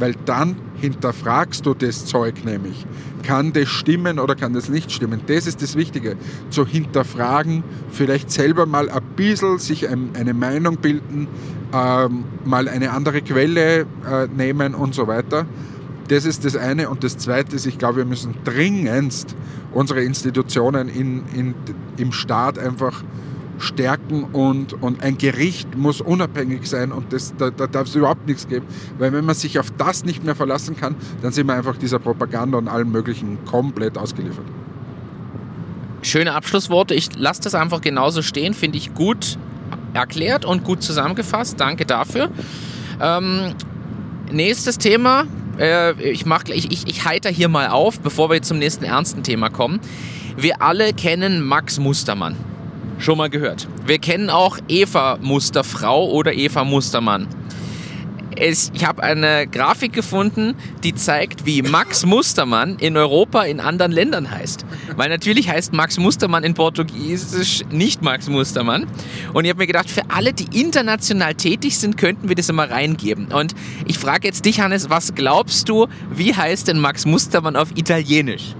weil 0.00 0.14
dann 0.24 0.56
hinterfragst 0.80 1.64
du 1.66 1.74
das 1.74 2.06
Zeug 2.06 2.44
nämlich. 2.44 2.86
Kann 3.22 3.52
das 3.52 3.68
stimmen 3.68 4.18
oder 4.18 4.34
kann 4.34 4.54
das 4.54 4.68
nicht 4.68 4.90
stimmen? 4.90 5.20
Das 5.26 5.46
ist 5.46 5.62
das 5.62 5.76
Wichtige, 5.76 6.16
zu 6.48 6.66
hinterfragen, 6.66 7.62
vielleicht 7.92 8.30
selber 8.30 8.66
mal 8.66 8.88
ein 8.88 9.02
bisschen 9.14 9.58
sich 9.58 9.88
eine 9.88 10.34
Meinung 10.34 10.78
bilden, 10.78 11.28
ähm, 11.72 12.24
mal 12.44 12.68
eine 12.68 12.92
andere 12.92 13.20
Quelle 13.20 13.80
äh, 13.80 13.86
nehmen 14.34 14.74
und 14.74 14.94
so 14.94 15.06
weiter. 15.06 15.46
Das 16.08 16.24
ist 16.24 16.44
das 16.44 16.56
eine. 16.56 16.90
Und 16.90 17.04
das 17.04 17.18
zweite 17.18 17.54
ist, 17.54 17.66
ich 17.66 17.78
glaube, 17.78 17.98
wir 17.98 18.04
müssen 18.04 18.34
dringendst 18.44 19.36
unsere 19.72 20.02
Institutionen 20.02 20.88
in, 20.88 21.22
in, 21.34 21.54
im 21.98 22.10
Staat 22.10 22.58
einfach 22.58 23.04
stärken 23.60 24.24
und, 24.24 24.72
und 24.82 25.02
ein 25.02 25.18
Gericht 25.18 25.76
muss 25.76 26.00
unabhängig 26.00 26.66
sein 26.66 26.92
und 26.92 27.12
das, 27.12 27.34
da, 27.36 27.50
da 27.50 27.66
darf 27.66 27.86
es 27.88 27.94
überhaupt 27.94 28.26
nichts 28.26 28.48
geben. 28.48 28.66
Weil 28.98 29.12
wenn 29.12 29.24
man 29.24 29.34
sich 29.34 29.58
auf 29.58 29.70
das 29.76 30.04
nicht 30.04 30.24
mehr 30.24 30.34
verlassen 30.34 30.76
kann, 30.76 30.96
dann 31.22 31.32
sind 31.32 31.46
wir 31.46 31.54
einfach 31.54 31.76
dieser 31.76 31.98
Propaganda 31.98 32.58
und 32.58 32.68
allem 32.68 32.90
Möglichen 32.90 33.38
komplett 33.44 33.98
ausgeliefert. 33.98 34.46
Schöne 36.02 36.32
Abschlussworte. 36.32 36.94
Ich 36.94 37.14
lasse 37.16 37.42
das 37.42 37.54
einfach 37.54 37.82
genauso 37.82 38.22
stehen. 38.22 38.54
Finde 38.54 38.78
ich 38.78 38.94
gut 38.94 39.38
erklärt 39.92 40.44
und 40.46 40.64
gut 40.64 40.82
zusammengefasst. 40.82 41.60
Danke 41.60 41.84
dafür. 41.84 42.30
Ähm, 43.00 43.54
nächstes 44.32 44.78
Thema. 44.78 45.26
Äh, 45.58 46.00
ich, 46.02 46.24
mach, 46.24 46.44
ich, 46.44 46.72
ich, 46.72 46.86
ich 46.86 47.04
heiter 47.04 47.28
hier 47.28 47.48
mal 47.48 47.68
auf, 47.68 48.00
bevor 48.00 48.30
wir 48.30 48.40
zum 48.40 48.58
nächsten 48.58 48.84
ernsten 48.84 49.22
Thema 49.22 49.50
kommen. 49.50 49.80
Wir 50.36 50.62
alle 50.62 50.94
kennen 50.94 51.44
Max 51.44 51.78
Mustermann 51.78 52.49
schon 53.00 53.18
mal 53.18 53.30
gehört. 53.30 53.68
Wir 53.86 53.98
kennen 53.98 54.30
auch 54.30 54.58
Eva 54.68 55.18
Musterfrau 55.20 56.10
oder 56.10 56.32
Eva 56.32 56.64
Mustermann. 56.64 57.26
Es, 58.36 58.70
ich 58.74 58.86
habe 58.86 59.02
eine 59.02 59.46
Grafik 59.46 59.92
gefunden, 59.92 60.54
die 60.82 60.94
zeigt, 60.94 61.44
wie 61.44 61.62
Max 61.62 62.06
Mustermann 62.06 62.76
in 62.76 62.96
Europa 62.96 63.42
in 63.42 63.60
anderen 63.60 63.92
Ländern 63.92 64.30
heißt. 64.30 64.64
Weil 64.96 65.08
natürlich 65.08 65.50
heißt 65.50 65.72
Max 65.72 65.98
Mustermann 65.98 66.44
in 66.44 66.54
Portugiesisch 66.54 67.62
nicht 67.70 68.02
Max 68.02 68.28
Mustermann. 68.28 68.86
Und 69.34 69.44
ich 69.44 69.50
habe 69.50 69.58
mir 69.58 69.66
gedacht, 69.66 69.90
für 69.90 70.02
alle, 70.08 70.32
die 70.32 70.58
international 70.58 71.34
tätig 71.34 71.76
sind, 71.76 71.98
könnten 71.98 72.28
wir 72.28 72.36
das 72.36 72.48
immer 72.48 72.70
reingeben. 72.70 73.26
Und 73.26 73.54
ich 73.84 73.98
frage 73.98 74.28
jetzt 74.28 74.44
dich, 74.44 74.60
Hannes, 74.60 74.88
was 74.88 75.14
glaubst 75.14 75.68
du, 75.68 75.88
wie 76.10 76.34
heißt 76.34 76.68
denn 76.68 76.78
Max 76.78 77.04
Mustermann 77.04 77.56
auf 77.56 77.70
Italienisch? 77.76 78.54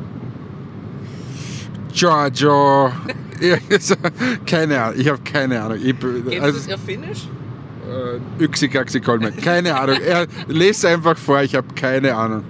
Giorgio 1.95 2.93
keine 4.47 4.83
Ahnung, 4.83 5.01
ich 5.01 5.09
habe 5.09 5.21
keine 5.25 5.61
Ahnung. 5.61 5.79
Ich, 5.83 5.99
Kennst 5.99 6.41
also, 6.41 6.61
du 6.61 6.71
das 6.71 6.81
Finnisch? 6.81 7.29
Äh, 8.39 8.45
Yxi 8.45 9.01
Kolmen. 9.01 9.37
Keine 9.37 9.79
Ahnung. 9.79 9.97
Er 10.07 10.27
lest 10.49 10.85
einfach 10.85 11.17
vor, 11.17 11.43
ich 11.43 11.55
habe 11.55 11.67
keine 11.75 12.15
Ahnung. 12.15 12.45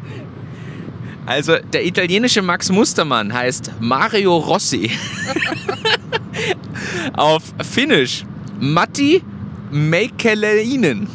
Also 1.27 1.57
der 1.73 1.87
italienische 1.87 2.43
Max 2.43 2.71
Mustermann 2.71 3.33
heißt 3.33 3.73
Mario 3.79 4.37
Rossi. 4.37 4.91
Auf 7.17 7.43
Finnisch 7.63 8.25
Matti 8.59 9.23
Meikäläinen. 9.71 11.09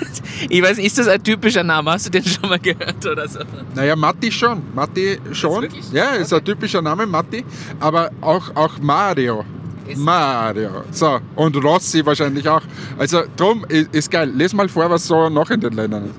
Ich 0.48 0.62
weiß 0.62 0.76
nicht, 0.76 0.86
ist 0.86 0.98
das 0.98 1.08
ein 1.08 1.22
typischer 1.22 1.64
Name? 1.64 1.90
Hast 1.90 2.06
du 2.06 2.10
den 2.10 2.24
schon 2.24 2.48
mal 2.48 2.58
gehört 2.58 3.04
oder 3.04 3.28
so? 3.28 3.40
Naja, 3.74 3.96
Matti 3.96 4.30
schon. 4.30 4.62
Matti 4.74 5.18
schon. 5.32 5.64
Ist 5.64 5.92
ja, 5.92 6.10
ist 6.12 6.32
okay. 6.32 6.40
ein 6.40 6.44
typischer 6.44 6.82
Name, 6.82 7.06
Matti. 7.06 7.44
Aber 7.80 8.10
auch, 8.20 8.54
auch 8.54 8.78
Mario. 8.80 9.44
Ist 9.86 9.98
Mario. 9.98 10.84
So, 10.90 11.18
und 11.34 11.56
Rossi 11.56 12.04
wahrscheinlich 12.04 12.48
auch. 12.48 12.62
Also 12.98 13.22
drum 13.36 13.64
ist, 13.68 13.94
ist 13.94 14.10
geil. 14.10 14.30
Les 14.34 14.52
mal 14.52 14.68
vor, 14.68 14.88
was 14.90 15.06
so 15.06 15.28
noch 15.28 15.50
in 15.50 15.60
den 15.60 15.72
Ländern 15.72 16.04
ist. 16.06 16.14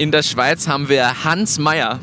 In 0.00 0.10
der 0.10 0.22
Schweiz 0.22 0.68
haben 0.68 0.88
wir 0.88 1.24
Hans 1.24 1.58
Meyer. 1.58 1.98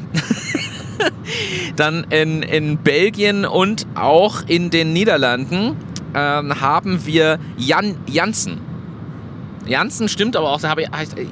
Dann 1.75 2.05
in, 2.09 2.43
in 2.43 2.77
Belgien 2.77 3.45
und 3.45 3.87
auch 3.95 4.43
in 4.47 4.69
den 4.69 4.93
Niederlanden 4.93 5.77
ähm, 6.13 6.59
haben 6.61 7.05
wir 7.05 7.39
Jan 7.57 7.95
Janssen. 8.05 8.68
Janssen 9.69 10.09
stimmt 10.09 10.35
aber 10.35 10.51
auch, 10.51 10.61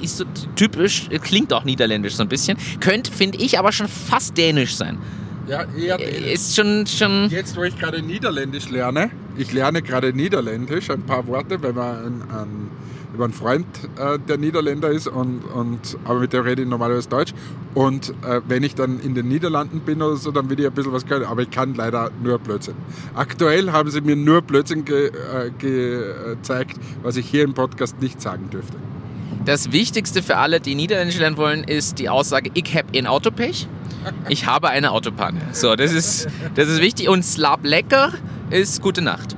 ist 0.00 0.16
so 0.16 0.24
typisch, 0.56 1.08
klingt 1.22 1.52
auch 1.52 1.64
niederländisch 1.64 2.14
so 2.14 2.22
ein 2.22 2.28
bisschen. 2.28 2.56
Könnte, 2.80 3.12
finde 3.12 3.38
ich, 3.38 3.58
aber 3.58 3.72
schon 3.72 3.88
fast 3.88 4.38
dänisch 4.38 4.76
sein. 4.76 4.98
Ja, 5.48 5.64
eher 5.76 5.98
dänisch. 5.98 6.32
Ist 6.32 6.56
schon, 6.56 6.86
schon. 6.86 7.28
Jetzt, 7.30 7.56
wo 7.56 7.64
ich 7.64 7.76
gerade 7.78 8.00
Niederländisch 8.02 8.70
lerne, 8.70 9.10
ich 9.36 9.52
lerne 9.52 9.82
gerade 9.82 10.12
Niederländisch, 10.12 10.90
ein 10.90 11.02
paar 11.02 11.26
Worte, 11.26 11.60
wenn 11.62 11.74
man 11.74 11.96
an, 11.96 12.22
an 12.30 12.70
über 13.18 13.24
einen 13.24 13.32
Freund, 13.32 13.66
äh, 13.98 14.16
der 14.28 14.38
Niederländer 14.38 14.90
ist, 14.90 15.08
und, 15.08 15.40
und, 15.40 15.98
aber 16.04 16.20
mit 16.20 16.32
dem 16.32 16.44
rede 16.44 16.62
ich 16.62 16.68
normalerweise 16.68 17.08
Deutsch. 17.08 17.34
Und 17.74 18.10
äh, 18.24 18.40
wenn 18.46 18.62
ich 18.62 18.76
dann 18.76 19.00
in 19.00 19.16
den 19.16 19.26
Niederlanden 19.26 19.80
bin 19.80 20.00
oder 20.00 20.16
so, 20.16 20.30
dann 20.30 20.48
will 20.48 20.60
ich 20.60 20.66
ein 20.66 20.72
bisschen 20.72 20.92
was 20.92 21.04
können. 21.04 21.24
Aber 21.24 21.42
ich 21.42 21.50
kann 21.50 21.74
leider 21.74 22.12
nur 22.22 22.38
Blödsinn. 22.38 22.74
Aktuell 23.14 23.72
haben 23.72 23.90
sie 23.90 24.00
mir 24.02 24.14
nur 24.14 24.40
Blödsinn 24.42 24.84
ge, 24.84 25.08
äh, 25.08 25.50
gezeigt, 25.58 26.78
was 27.02 27.16
ich 27.16 27.28
hier 27.28 27.42
im 27.42 27.54
Podcast 27.54 28.00
nicht 28.00 28.22
sagen 28.22 28.50
dürfte. 28.50 28.76
Das 29.44 29.72
Wichtigste 29.72 30.22
für 30.22 30.36
alle, 30.36 30.60
die 30.60 30.76
Niederländisch 30.76 31.18
lernen 31.18 31.36
wollen, 31.36 31.64
ist 31.64 31.98
die 31.98 32.08
Aussage, 32.08 32.52
ich 32.54 32.76
habe 32.76 32.96
ein 32.96 33.08
Autopech. 33.08 33.66
Ich 34.28 34.46
habe 34.46 34.68
eine 34.68 34.92
Autopanne. 34.92 35.40
So, 35.52 35.74
das 35.74 35.92
ist, 35.92 36.28
das 36.54 36.68
ist 36.68 36.80
wichtig. 36.80 37.08
Und 37.08 37.24
Slap 37.24 37.64
lecker 37.64 38.12
ist 38.50 38.80
gute 38.80 39.02
Nacht. 39.02 39.34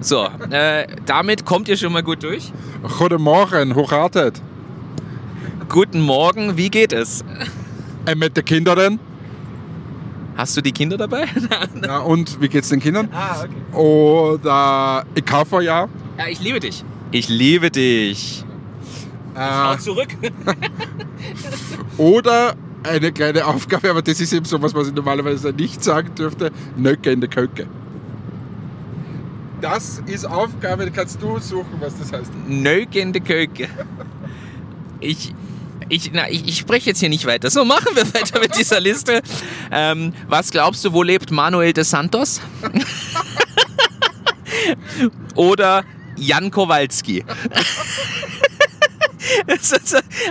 So, 0.00 0.28
äh, 0.50 0.86
damit 1.06 1.44
kommt 1.44 1.68
ihr 1.68 1.76
schon 1.76 1.92
mal 1.92 2.02
gut 2.02 2.22
durch. 2.22 2.52
Guten 2.98 3.22
Morgen, 3.22 3.74
hochartet. 3.74 4.40
Guten 5.68 6.00
Morgen, 6.00 6.56
wie 6.56 6.70
geht 6.70 6.92
es? 6.92 7.24
Äh, 8.06 8.14
mit 8.14 8.36
den 8.36 8.44
Kindern. 8.44 9.00
Hast 10.36 10.56
du 10.56 10.60
die 10.60 10.72
Kinder 10.72 10.96
dabei? 10.96 11.26
ja, 11.84 11.98
und 11.98 12.40
wie 12.40 12.48
geht's 12.48 12.68
den 12.68 12.80
Kindern? 12.80 13.08
Ah, 13.12 13.44
okay. 13.44 13.78
Oder 13.78 15.04
ich 15.14 15.24
kaufe 15.24 15.62
ja. 15.62 15.88
Ja, 16.18 16.26
ich 16.28 16.40
liebe 16.40 16.60
dich. 16.60 16.84
Ich 17.10 17.28
liebe 17.28 17.70
dich. 17.70 18.44
Äh, 19.34 19.48
Schau 19.50 19.76
zurück. 19.76 20.08
oder 21.96 22.54
eine 22.82 23.12
kleine 23.12 23.46
Aufgabe, 23.46 23.90
aber 23.90 24.02
das 24.02 24.20
ist 24.20 24.32
eben 24.32 24.44
so 24.44 24.60
was, 24.62 24.74
was 24.74 24.88
ich 24.88 24.94
normalerweise 24.94 25.52
nicht 25.52 25.84
sagen 25.84 26.14
dürfte: 26.14 26.50
Nöcke 26.76 27.12
in 27.12 27.20
der 27.20 27.30
Köcke. 27.30 27.66
Das 29.62 30.02
ist 30.06 30.24
Aufgabe, 30.24 30.90
kannst 30.90 31.22
du 31.22 31.38
suchen, 31.38 31.76
was 31.78 31.96
das 31.96 32.12
heißt. 32.12 32.32
Nögende 32.48 33.20
Köke. 33.20 33.68
Ich, 34.98 35.32
ich, 35.88 36.10
na, 36.12 36.28
ich, 36.28 36.48
ich 36.48 36.58
spreche 36.58 36.90
jetzt 36.90 36.98
hier 36.98 37.08
nicht 37.08 37.26
weiter. 37.26 37.48
So, 37.48 37.64
machen 37.64 37.94
wir 37.94 38.04
weiter 38.12 38.40
mit 38.40 38.58
dieser 38.58 38.80
Liste. 38.80 39.22
Ähm, 39.70 40.14
was 40.28 40.50
glaubst 40.50 40.84
du, 40.84 40.92
wo 40.92 41.04
lebt 41.04 41.30
Manuel 41.30 41.72
de 41.72 41.84
Santos? 41.84 42.40
Oder 45.36 45.84
Jan 46.16 46.50
Kowalski? 46.50 47.24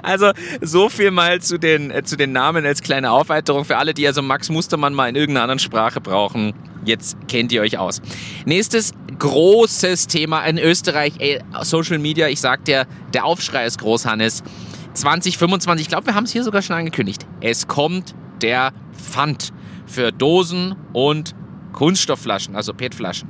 Also 0.04 0.32
so 0.62 0.90
viel 0.90 1.12
mal 1.12 1.42
zu 1.42 1.58
den, 1.58 1.92
äh, 1.92 2.04
zu 2.04 2.18
den 2.18 2.34
Namen 2.34 2.66
als 2.66 2.82
kleine 2.82 3.12
Aufweiterung 3.12 3.66
für 3.66 3.78
alle, 3.78 3.94
die 3.94 4.06
also 4.06 4.22
Max 4.22 4.50
Mustermann 4.50 4.94
mal 4.94 5.10
in 5.10 5.16
irgendeiner 5.16 5.44
anderen 5.44 5.60
Sprache 5.60 6.02
brauchen. 6.02 6.54
Jetzt 6.86 7.18
kennt 7.28 7.52
ihr 7.52 7.62
euch 7.62 7.78
aus. 7.78 8.02
Nächstes 8.46 8.94
großes 9.20 10.08
Thema 10.08 10.44
in 10.46 10.58
Österreich, 10.58 11.14
ey, 11.20 11.40
Social 11.62 12.00
Media. 12.00 12.28
Ich 12.28 12.42
sag 12.42 12.66
dir, 12.66 12.88
der 13.14 13.26
Aufschrei 13.26 13.66
ist 13.66 13.80
groß, 13.80 14.06
Hannes. 14.06 14.44
2025, 14.94 15.86
ich 15.86 15.90
glaube, 15.90 16.08
wir 16.08 16.16
haben 16.16 16.26
es 16.26 16.32
hier 16.32 16.44
sogar 16.44 16.62
schon 16.62 16.76
angekündigt. 16.76 17.26
Es 17.40 17.68
kommt 17.68 18.16
der 18.42 18.74
Pfand 18.94 19.54
für 19.86 20.12
Dosen 20.12 20.76
und 20.94 21.36
Kunststoffflaschen, 21.74 22.56
also 22.56 22.74
PET-Flaschen. 22.74 23.30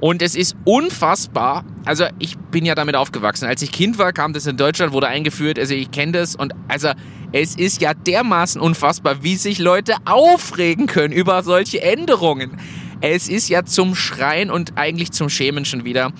Und 0.00 0.22
es 0.22 0.36
ist 0.36 0.56
unfassbar. 0.64 1.64
Also 1.84 2.06
ich 2.18 2.38
bin 2.38 2.64
ja 2.64 2.74
damit 2.74 2.94
aufgewachsen. 2.94 3.46
Als 3.46 3.62
ich 3.62 3.72
Kind 3.72 3.98
war, 3.98 4.12
kam 4.12 4.32
das 4.32 4.46
in 4.46 4.56
Deutschland, 4.56 4.92
wurde 4.92 5.08
eingeführt. 5.08 5.58
Also 5.58 5.74
ich 5.74 5.90
kenne 5.90 6.12
das. 6.12 6.36
Und 6.36 6.54
also 6.68 6.90
es 7.32 7.54
ist 7.56 7.80
ja 7.80 7.92
dermaßen 7.94 8.60
unfassbar, 8.60 9.22
wie 9.22 9.36
sich 9.36 9.58
Leute 9.58 9.94
aufregen 10.04 10.86
können 10.86 11.12
über 11.12 11.42
solche 11.42 11.82
Änderungen. 11.82 12.58
Es 13.00 13.28
ist 13.28 13.48
ja 13.48 13.64
zum 13.64 13.94
Schreien 13.94 14.50
und 14.50 14.76
eigentlich 14.76 15.12
zum 15.12 15.28
Schämen 15.28 15.64
schon 15.64 15.84
wieder. 15.84 16.12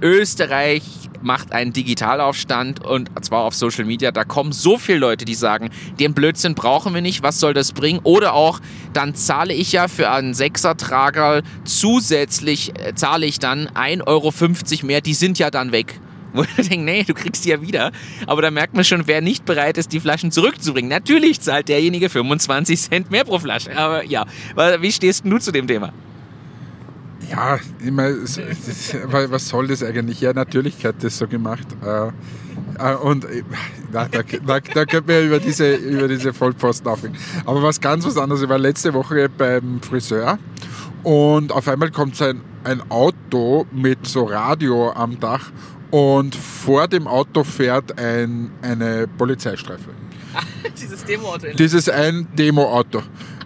Österreich 0.00 0.82
macht 1.22 1.52
einen 1.52 1.72
Digitalaufstand 1.72 2.84
und 2.84 3.10
zwar 3.24 3.42
auf 3.42 3.54
Social 3.54 3.84
Media. 3.84 4.12
Da 4.12 4.24
kommen 4.24 4.52
so 4.52 4.78
viele 4.78 4.98
Leute, 4.98 5.24
die 5.24 5.34
sagen, 5.34 5.70
den 5.98 6.14
Blödsinn 6.14 6.54
brauchen 6.54 6.94
wir 6.94 7.00
nicht, 7.00 7.22
was 7.22 7.40
soll 7.40 7.54
das 7.54 7.72
bringen? 7.72 8.00
Oder 8.02 8.34
auch, 8.34 8.60
dann 8.92 9.14
zahle 9.14 9.52
ich 9.52 9.72
ja 9.72 9.88
für 9.88 10.10
einen 10.10 10.34
Sechsertrager 10.34 11.42
zusätzlich, 11.64 12.72
äh, 12.78 12.94
zahle 12.94 13.26
ich 13.26 13.38
dann 13.38 13.68
1,50 13.68 14.06
Euro 14.06 14.86
mehr, 14.86 15.00
die 15.00 15.14
sind 15.14 15.38
ja 15.38 15.50
dann 15.50 15.72
weg. 15.72 16.00
Wo 16.36 16.44
ich 16.56 16.68
denke, 16.68 16.84
nee, 16.84 17.02
du 17.04 17.14
kriegst 17.14 17.44
die 17.44 17.50
ja 17.50 17.60
wieder. 17.60 17.92
Aber 18.26 18.42
da 18.42 18.50
merkt 18.50 18.74
man 18.74 18.84
schon, 18.84 19.06
wer 19.06 19.20
nicht 19.20 19.44
bereit 19.44 19.78
ist, 19.78 19.92
die 19.92 20.00
Flaschen 20.00 20.30
zurückzubringen. 20.30 20.90
Natürlich 20.90 21.40
zahlt 21.40 21.68
derjenige 21.68 22.08
25 22.08 22.80
Cent 22.80 23.10
mehr 23.10 23.24
pro 23.24 23.38
Flasche. 23.38 23.76
Aber 23.76 24.04
ja, 24.04 24.26
wie 24.80 24.92
stehst 24.92 25.24
du 25.24 25.38
zu 25.38 25.52
dem 25.52 25.66
Thema? 25.66 25.92
Ja, 27.30 27.58
immer, 27.84 28.10
was 28.10 29.48
soll 29.48 29.66
das 29.66 29.82
eigentlich? 29.82 30.20
Ja, 30.20 30.32
natürlich 30.32 30.84
hat 30.84 31.02
das 31.02 31.18
so 31.18 31.26
gemacht. 31.26 31.66
Äh, 31.84 32.08
äh, 32.78 32.94
und 32.94 33.24
äh, 33.24 33.42
da, 33.92 34.06
da, 34.06 34.22
da, 34.22 34.60
da 34.60 34.84
könnte 34.84 35.12
man 35.12 35.26
über 35.26 35.40
diese, 35.40 35.74
über 35.74 36.08
diese 36.08 36.32
Vollposten 36.32 36.86
aufhängen. 36.88 37.16
Aber 37.44 37.62
was 37.62 37.80
ganz 37.80 38.04
was 38.04 38.16
anderes. 38.16 38.42
Ich 38.42 38.48
war 38.48 38.58
letzte 38.58 38.94
Woche 38.94 39.28
beim 39.28 39.80
Friseur 39.80 40.38
und 41.02 41.52
auf 41.52 41.68
einmal 41.68 41.90
kommt 41.90 42.20
ein, 42.22 42.40
ein 42.66 42.82
Auto 42.90 43.66
mit 43.72 44.06
so 44.06 44.24
Radio 44.24 44.92
am 44.92 45.18
Dach 45.20 45.50
und 45.90 46.34
vor 46.34 46.88
dem 46.88 47.06
Auto 47.06 47.44
fährt 47.44 47.98
ein, 47.98 48.50
eine 48.60 49.06
Polizeistreife. 49.06 49.90
Dieses 50.80 51.04
Demo-Auto. 51.04 51.46
Dieses 51.56 51.88
ein 51.88 52.26
Demo-Auto. 52.36 53.02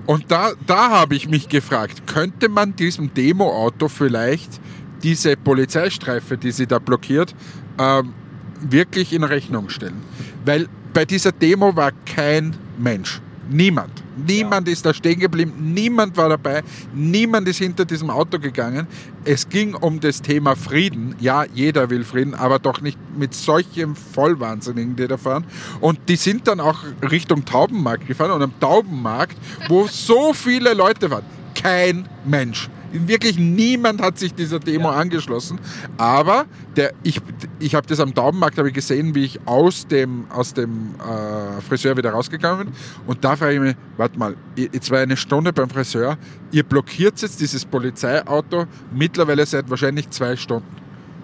Und 0.06 0.30
da, 0.30 0.52
da 0.66 0.90
habe 0.90 1.14
ich 1.14 1.28
mich 1.28 1.48
gefragt, 1.48 2.06
könnte 2.06 2.48
man 2.48 2.74
diesem 2.74 3.14
Demo-Auto 3.14 3.88
vielleicht 3.88 4.60
diese 5.02 5.36
Polizeistreife, 5.36 6.36
die 6.36 6.50
sie 6.50 6.66
da 6.66 6.78
blockiert, 6.78 7.34
ähm, 7.78 8.14
wirklich 8.60 9.12
in 9.12 9.22
Rechnung 9.22 9.68
stellen? 9.68 10.02
Weil 10.44 10.68
bei 10.92 11.04
dieser 11.04 11.32
Demo 11.32 11.76
war 11.76 11.92
kein 12.06 12.56
Mensch. 12.78 13.20
Niemand. 13.52 13.90
Niemand 14.26 14.68
ja. 14.68 14.72
ist 14.72 14.86
da 14.86 14.94
stehen 14.94 15.18
geblieben, 15.18 15.52
niemand 15.74 16.16
war 16.16 16.28
dabei, 16.28 16.62
niemand 16.94 17.48
ist 17.48 17.58
hinter 17.58 17.84
diesem 17.84 18.08
Auto 18.08 18.38
gegangen. 18.38 18.86
Es 19.24 19.48
ging 19.48 19.74
um 19.74 19.98
das 19.98 20.22
Thema 20.22 20.54
Frieden. 20.54 21.16
Ja, 21.18 21.44
jeder 21.52 21.90
will 21.90 22.04
Frieden, 22.04 22.34
aber 22.34 22.60
doch 22.60 22.80
nicht 22.80 22.96
mit 23.16 23.34
solchen 23.34 23.96
Vollwahnsinnigen, 23.96 24.94
die 24.94 25.08
da 25.08 25.16
fahren. 25.16 25.44
Und 25.80 25.98
die 26.08 26.16
sind 26.16 26.46
dann 26.46 26.60
auch 26.60 26.84
Richtung 27.10 27.44
Taubenmarkt 27.44 28.06
gefahren 28.06 28.30
und 28.30 28.42
am 28.42 28.52
Taubenmarkt, 28.60 29.36
wo 29.68 29.86
so 29.88 30.32
viele 30.32 30.72
Leute 30.74 31.10
waren, 31.10 31.24
kein 31.54 32.08
Mensch. 32.24 32.70
Wirklich 32.92 33.38
niemand 33.38 34.02
hat 34.02 34.18
sich 34.18 34.34
dieser 34.34 34.58
Demo 34.58 34.90
ja. 34.90 34.96
angeschlossen. 34.96 35.58
Aber 35.96 36.46
der, 36.76 36.92
ich, 37.02 37.20
ich 37.60 37.74
habe 37.74 37.86
das 37.86 38.00
am 38.00 38.12
Daumenmarkt 38.12 38.58
ich 38.58 38.74
gesehen, 38.74 39.14
wie 39.14 39.24
ich 39.24 39.40
aus 39.46 39.86
dem, 39.86 40.26
aus 40.30 40.54
dem 40.54 40.94
äh, 40.96 41.60
Friseur 41.60 41.96
wieder 41.96 42.10
rausgegangen 42.10 42.66
bin. 42.66 42.74
Und 43.06 43.24
da 43.24 43.36
frage 43.36 43.54
ich 43.54 43.60
mich, 43.60 43.76
warte 43.96 44.18
mal, 44.18 44.36
jetzt 44.56 44.90
war 44.90 44.98
eine 44.98 45.16
Stunde 45.16 45.52
beim 45.52 45.70
Friseur, 45.70 46.18
ihr 46.50 46.64
blockiert 46.64 47.20
jetzt 47.22 47.40
dieses 47.40 47.64
Polizeiauto 47.64 48.66
mittlerweile 48.92 49.46
seit 49.46 49.70
wahrscheinlich 49.70 50.10
zwei 50.10 50.36
Stunden. 50.36 50.76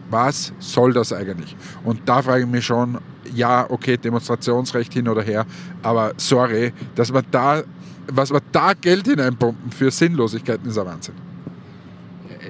Was 0.09 0.52
soll 0.61 0.92
das 0.92 1.12
eigentlich? 1.12 1.57
Und 1.83 2.09
da 2.09 2.22
frage 2.22 2.44
ich 2.44 2.48
mich 2.48 2.64
schon, 2.64 2.98
ja, 3.35 3.66
okay, 3.68 3.96
Demonstrationsrecht 3.96 4.92
hin 4.92 5.09
oder 5.09 5.22
her, 5.22 5.44
aber 5.83 6.12
sorry, 6.16 6.72
dass 6.94 7.12
man 7.12 7.24
da, 7.33 7.64
was 8.07 8.33
wir 8.33 8.40
da 8.52 8.72
Geld 8.74 9.07
hineinpumpen 9.09 9.72
für 9.72 9.90
Sinnlosigkeiten, 9.90 10.70
ist 10.70 10.79
ein 10.79 10.87
Wahnsinn 10.87 11.25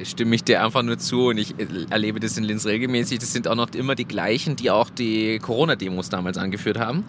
stimme 0.05 0.35
ich 0.35 0.45
dir 0.45 0.65
einfach 0.65 0.83
nur 0.83 0.99
zu 0.99 1.29
und 1.29 1.39
ich 1.39 1.55
erlebe 1.91 2.21
das 2.21 2.37
in 2.37 2.45
Linz 2.45 2.67
regelmäßig. 2.67 3.19
Das 3.19 3.33
sind 3.33 3.49
auch 3.49 3.55
noch 3.55 3.71
immer 3.75 3.95
die 3.95 4.05
gleichen, 4.05 4.57
die 4.57 4.71
auch 4.71 4.91
die 4.91 5.39
Corona-Demos 5.39 6.09
damals 6.09 6.39
angeführt 6.39 6.79
haben. 6.79 7.05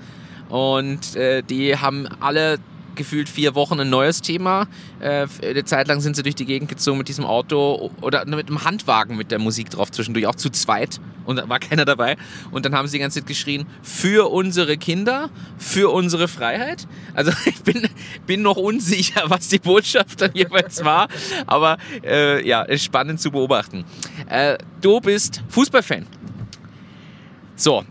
Und 0.50 1.16
äh, 1.16 1.44
die 1.44 1.76
haben 1.78 2.08
alle 2.20 2.60
gefühlt 2.98 3.30
vier 3.30 3.56
Wochen 3.56 3.80
ein 3.80 3.90
neues 3.90 4.22
Thema. 4.22 4.68
Äh, 5.00 5.28
eine 5.42 5.64
Zeit 5.64 5.88
lang 5.88 6.02
sind 6.02 6.16
sie 6.16 6.24
durch 6.24 6.36
die 6.36 6.46
Gegend 6.46 6.70
gezogen 6.70 6.98
mit 6.98 7.08
diesem 7.08 7.26
Auto 7.26 7.92
oder 8.02 8.26
mit 8.26 8.48
einem 8.48 8.64
Handwagen 8.64 9.16
mit 9.16 9.32
der 9.32 9.40
Musik 9.40 9.70
drauf 9.70 9.92
zwischendurch, 9.92 10.28
auch 10.28 10.36
zu 10.36 10.50
zweit 10.50 11.00
und 11.28 11.36
da 11.36 11.48
war 11.50 11.60
keiner 11.60 11.86
dabei. 11.86 12.18
Und 12.52 12.66
dann 12.66 12.74
haben 12.74 12.88
sie 12.88 12.94
die 12.94 13.02
ganze 13.02 13.20
Zeit 13.20 13.28
geschrien, 13.28 13.68
für 13.84 14.32
unsere 14.32 14.78
Kinder, 14.78 15.30
für 15.58 15.92
unsere 15.92 16.28
Freiheit. 16.28 16.88
Also 17.14 17.32
ich 17.46 17.62
bin, 17.62 17.88
bin 18.26 18.42
noch 18.42 18.58
unsicher, 18.58 19.24
was 19.28 19.50
die 19.50 19.60
Botschaft 19.60 20.22
dann 20.22 20.32
jeweils 20.34 20.84
war, 20.84 21.10
aber 21.46 21.78
äh, 22.04 22.48
ja, 22.48 22.64
ist 22.64 22.84
spannend 22.84 23.22
zu 23.22 23.30
beobachten. 23.30 23.84
Äh, 24.30 24.58
du 24.82 25.00
bist 25.02 25.44
Fußballfan. 25.50 26.08
So, 27.56 27.84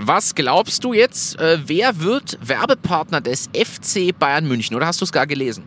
was 0.00 0.34
glaubst 0.34 0.84
du 0.84 0.92
jetzt, 0.92 1.38
äh, 1.38 1.58
wer 1.66 2.00
wird 2.00 2.38
Werbepartner 2.46 3.20
des 3.20 3.48
FC 3.54 4.16
Bayern 4.18 4.46
München? 4.46 4.76
Oder 4.76 4.86
hast 4.86 5.00
du 5.00 5.04
es 5.04 5.12
gar 5.12 5.26
gelesen? 5.26 5.64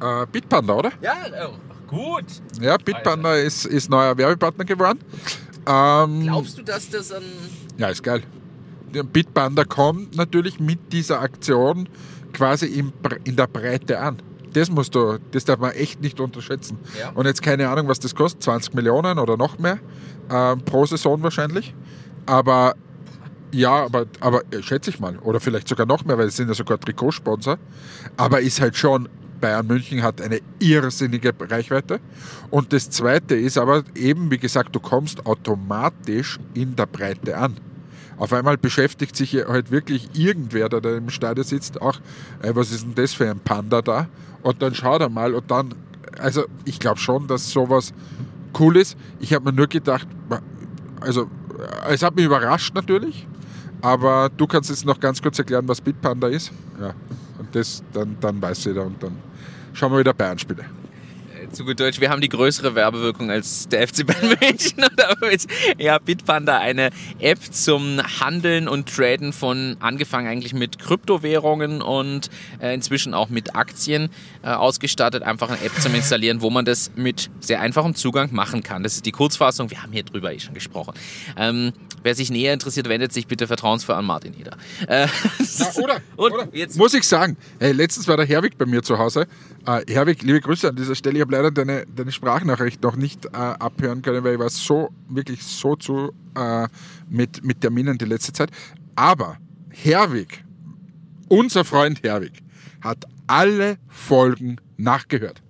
Äh, 0.00 0.26
Bitpanda, 0.30 0.74
oder? 0.74 0.92
Ja, 1.00 1.14
oh, 1.48 1.54
gut. 1.86 2.24
Ja, 2.60 2.76
Bitpanda 2.76 3.36
ist, 3.36 3.66
ist 3.66 3.88
neuer 3.88 4.16
Werbepartner 4.16 4.64
geworden. 4.64 4.98
Ähm, 5.66 6.22
Glaubst 6.22 6.58
du, 6.58 6.62
dass 6.62 6.88
das 6.90 7.12
ein. 7.12 7.22
Ja, 7.78 7.88
ist 7.88 8.02
geil. 8.02 8.22
Bitpanda 8.90 9.64
kommt 9.64 10.16
natürlich 10.16 10.60
mit 10.60 10.92
dieser 10.92 11.20
Aktion 11.20 11.88
quasi 12.32 12.66
in, 12.66 12.92
in 13.24 13.36
der 13.36 13.46
Breite 13.46 14.00
an. 14.00 14.20
Das 14.52 14.70
musst 14.70 14.94
du, 14.94 15.18
das 15.30 15.44
darf 15.44 15.60
man 15.60 15.70
echt 15.72 16.02
nicht 16.02 16.20
unterschätzen. 16.20 16.78
Ja. 16.98 17.10
Und 17.10 17.26
jetzt 17.26 17.42
keine 17.42 17.68
Ahnung, 17.68 17.88
was 17.88 18.00
das 18.00 18.14
kostet, 18.14 18.42
20 18.42 18.74
Millionen 18.74 19.18
oder 19.18 19.36
noch 19.36 19.58
mehr 19.58 19.78
äh, 20.28 20.56
pro 20.56 20.84
Saison 20.84 21.22
wahrscheinlich. 21.22 21.74
Aber 22.26 22.74
ja, 23.52 23.84
aber, 23.84 24.06
aber 24.20 24.42
äh, 24.50 24.62
schätze 24.62 24.90
ich 24.90 25.00
mal. 25.00 25.18
Oder 25.18 25.40
vielleicht 25.40 25.68
sogar 25.68 25.86
noch 25.86 26.04
mehr, 26.04 26.18
weil 26.18 26.28
es 26.28 26.36
sind 26.36 26.48
ja 26.48 26.54
sogar 26.54 26.80
Trikotsponsor. 26.80 27.58
Aber 28.16 28.40
ist 28.40 28.60
halt 28.60 28.76
schon, 28.76 29.08
Bayern 29.40 29.66
München 29.66 30.02
hat 30.02 30.20
eine 30.20 30.40
irrsinnige 30.58 31.32
Reichweite. 31.38 32.00
Und 32.50 32.72
das 32.72 32.88
Zweite 32.90 33.34
ist 33.34 33.58
aber 33.58 33.82
eben, 33.94 34.30
wie 34.30 34.38
gesagt, 34.38 34.74
du 34.74 34.80
kommst 34.80 35.26
automatisch 35.26 36.38
in 36.54 36.76
der 36.76 36.86
Breite 36.86 37.36
an. 37.36 37.56
Auf 38.16 38.32
einmal 38.32 38.56
beschäftigt 38.56 39.16
sich 39.16 39.34
halt 39.34 39.70
wirklich 39.70 40.10
irgendwer, 40.14 40.68
der 40.68 40.80
da 40.80 40.96
im 40.96 41.10
Stadion 41.10 41.44
sitzt, 41.44 41.82
auch, 41.82 41.98
ey, 42.40 42.54
was 42.54 42.70
ist 42.70 42.84
denn 42.84 42.94
das 42.94 43.12
für 43.12 43.28
ein 43.28 43.40
Panda 43.40 43.82
da? 43.82 44.06
Und 44.42 44.62
dann 44.62 44.74
schaut 44.74 45.00
er 45.00 45.08
mal 45.08 45.34
und 45.34 45.50
dann, 45.50 45.74
also 46.18 46.44
ich 46.64 46.78
glaube 46.78 47.00
schon, 47.00 47.26
dass 47.26 47.50
sowas 47.50 47.92
cool 48.58 48.76
ist. 48.76 48.96
Ich 49.18 49.32
habe 49.32 49.46
mir 49.46 49.52
nur 49.52 49.66
gedacht, 49.66 50.06
also 51.00 51.28
es 51.88 52.02
hat 52.02 52.14
mich 52.14 52.24
überrascht 52.24 52.74
natürlich, 52.74 53.26
aber 53.82 54.30
du 54.34 54.46
kannst 54.46 54.70
jetzt 54.70 54.86
noch 54.86 54.98
ganz 54.98 55.20
kurz 55.20 55.38
erklären, 55.38 55.66
was 55.68 55.80
Bitpanda 55.80 56.28
ist. 56.28 56.52
Ja. 56.80 56.94
Und 57.38 57.54
das, 57.54 57.82
dann, 57.92 58.16
dann 58.20 58.40
weiß 58.40 58.64
jeder 58.64 58.84
und 58.84 59.02
dann 59.02 59.16
schauen 59.72 59.92
wir 59.92 59.98
wieder 59.98 60.14
Bayern-Spiele. 60.14 60.64
Zu 61.50 61.64
gut 61.64 61.80
Deutsch, 61.80 62.00
wir 62.00 62.08
haben 62.08 62.22
die 62.22 62.28
größere 62.28 62.74
Werbewirkung 62.74 63.30
als 63.30 63.68
der 63.68 63.86
FC 63.86 64.06
Bayern 64.06 64.38
München. 64.40 64.84
ja, 65.76 65.98
Bitpanda, 65.98 66.58
eine 66.58 66.90
App 67.18 67.40
zum 67.52 68.00
Handeln 68.20 68.68
und 68.68 68.88
Traden 68.88 69.32
von 69.32 69.76
angefangen 69.80 70.28
eigentlich 70.28 70.54
mit 70.54 70.78
Kryptowährungen 70.78 71.82
und 71.82 72.30
äh, 72.60 72.72
inzwischen 72.72 73.12
auch 73.12 73.28
mit 73.28 73.54
Aktien 73.54 74.08
äh, 74.42 74.48
ausgestattet. 74.48 75.24
Einfach 75.24 75.50
eine 75.50 75.60
App 75.60 75.72
zum 75.80 75.94
Installieren, 75.94 76.40
wo 76.40 76.48
man 76.48 76.64
das 76.64 76.92
mit 76.94 77.28
sehr 77.40 77.60
einfachem 77.60 77.96
Zugang 77.96 78.32
machen 78.32 78.62
kann. 78.62 78.82
Das 78.82 78.94
ist 78.94 79.04
die 79.04 79.12
Kurzfassung. 79.12 79.68
Wir 79.70 79.82
haben 79.82 79.92
hier 79.92 80.04
drüber 80.04 80.32
eh 80.32 80.38
schon 80.38 80.54
gesprochen. 80.54 80.94
Ähm, 81.36 81.72
wer 82.02 82.14
sich 82.14 82.30
näher 82.30 82.52
interessiert, 82.52 82.88
wendet 82.88 83.12
sich 83.12 83.26
bitte 83.26 83.46
vertrauensvoll 83.46 83.94
an 83.94 84.04
Martin 84.04 84.34
Eder. 84.38 84.56
Äh, 84.86 85.06
ja, 85.58 85.82
oder, 85.82 86.00
oder 86.16 86.48
jetzt. 86.52 86.76
muss 86.76 86.94
ich 86.94 87.06
sagen, 87.06 87.36
hey, 87.58 87.72
letztens 87.72 88.08
war 88.08 88.16
der 88.16 88.26
Herwig 88.26 88.58
bei 88.58 88.66
mir 88.66 88.82
zu 88.82 88.98
Hause. 88.98 89.26
Äh, 89.66 89.92
Herwig, 89.92 90.22
liebe 90.22 90.40
Grüße 90.40 90.68
an 90.68 90.76
dieser 90.76 90.94
Stelle. 90.94 91.16
Ich 91.16 91.20
habe 91.22 91.32
leider 91.32 91.50
deine, 91.50 91.84
deine 91.94 92.12
Sprachnachricht 92.12 92.82
noch 92.82 92.96
nicht 92.96 93.26
äh, 93.26 93.30
abhören 93.30 94.02
können, 94.02 94.24
weil 94.24 94.34
ich 94.34 94.38
war 94.38 94.50
so, 94.50 94.90
wirklich 95.08 95.42
so 95.42 95.76
zu 95.76 96.12
äh, 96.36 96.68
mit, 97.08 97.44
mit 97.44 97.60
Terminen 97.60 97.98
die 97.98 98.04
letzte 98.04 98.32
Zeit. 98.32 98.50
Aber 98.94 99.36
Herwig, 99.70 100.44
unser 101.28 101.64
Freund 101.64 102.02
Herwig, 102.02 102.42
hat 102.80 103.04
alle 103.26 103.78
Folgen 103.88 104.56
nachgehört. 104.76 105.41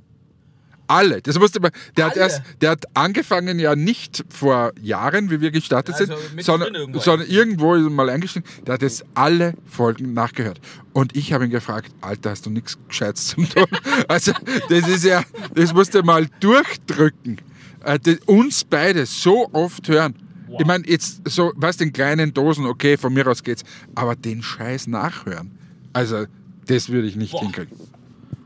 Alle. 0.86 1.22
Das 1.22 1.38
musste 1.38 1.60
man, 1.60 1.70
der, 1.96 2.06
Hat 2.06 2.16
erst, 2.16 2.42
der 2.60 2.70
hat 2.70 2.84
angefangen 2.94 3.58
ja 3.58 3.74
nicht 3.74 4.24
vor 4.28 4.72
Jahren, 4.80 5.30
wie 5.30 5.40
wir 5.40 5.50
gestartet 5.50 5.94
also 5.94 6.14
sind, 6.16 6.42
sondern 6.42 6.74
irgendwo, 6.74 7.00
sondern 7.00 7.28
irgendwo 7.28 7.76
mal 7.90 8.10
eingestiegen. 8.10 8.44
Der 8.66 8.74
hat 8.74 8.82
jetzt 8.82 9.04
alle 9.14 9.54
Folgen 9.66 10.12
nachgehört. 10.12 10.60
Und 10.92 11.16
ich 11.16 11.32
habe 11.32 11.44
ihn 11.44 11.50
gefragt, 11.50 11.92
Alter, 12.00 12.30
hast 12.30 12.46
du 12.46 12.50
nichts 12.50 12.78
Gescheites 12.88 13.28
zum 13.28 13.48
tun? 13.48 13.66
also, 14.08 14.32
das 14.68 14.88
ist 14.88 15.04
ja, 15.04 15.22
das 15.54 15.72
musst 15.72 15.94
du 15.94 16.02
mal 16.02 16.26
durchdrücken. 16.40 17.40
Äh, 17.84 17.98
das, 17.98 18.16
uns 18.26 18.64
beide 18.64 19.06
so 19.06 19.48
oft 19.52 19.88
hören. 19.88 20.14
Wow. 20.48 20.60
Ich 20.60 20.66
meine, 20.66 20.86
jetzt 20.86 21.22
so, 21.28 21.52
was 21.56 21.78
den 21.78 21.92
kleinen 21.92 22.34
Dosen, 22.34 22.66
okay, 22.66 22.96
von 22.96 23.12
mir 23.14 23.26
aus 23.26 23.42
geht's, 23.42 23.62
aber 23.94 24.14
den 24.14 24.42
Scheiß 24.42 24.86
nachhören. 24.88 25.50
Also, 25.92 26.26
das 26.66 26.88
würde 26.90 27.08
ich 27.08 27.16
nicht 27.16 27.32
Boah. 27.32 27.42
hinkriegen. 27.42 27.76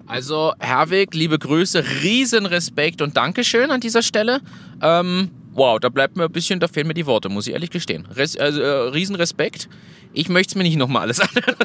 Also, 0.07 0.55
Herwig, 0.61 1.15
liebe 1.15 1.39
Grüße, 1.39 1.85
riesen 2.03 2.47
Respekt 2.47 3.03
und 3.03 3.17
Dankeschön 3.17 3.71
an 3.71 3.81
dieser 3.81 4.03
Stelle. 4.03 4.41
Ähm, 4.81 5.31
wow, 5.53 5.81
da 5.81 5.89
bleibt 5.89 6.17
mir 6.17 6.25
ein 6.25 6.33
bisschen, 6.33 6.61
da 6.61 6.69
fehlen 6.69 6.87
mir 6.87 6.95
die 6.95 7.07
Worte, 7.07 7.29
muss 7.29 7.49
ich 7.49 7.55
ehrlich 7.55 7.71
gestehen. 7.71 8.07
Res, 8.15 8.37
also, 8.37 8.61
äh, 8.61 8.89
riesen 8.91 9.17
Respekt. 9.17 9.69
Ich 10.13 10.29
möchte 10.29 10.53
es 10.53 10.55
mir 10.55 10.63
nicht 10.63 10.77
nochmal 10.77 11.03
alles 11.03 11.21
anhören. 11.21 11.57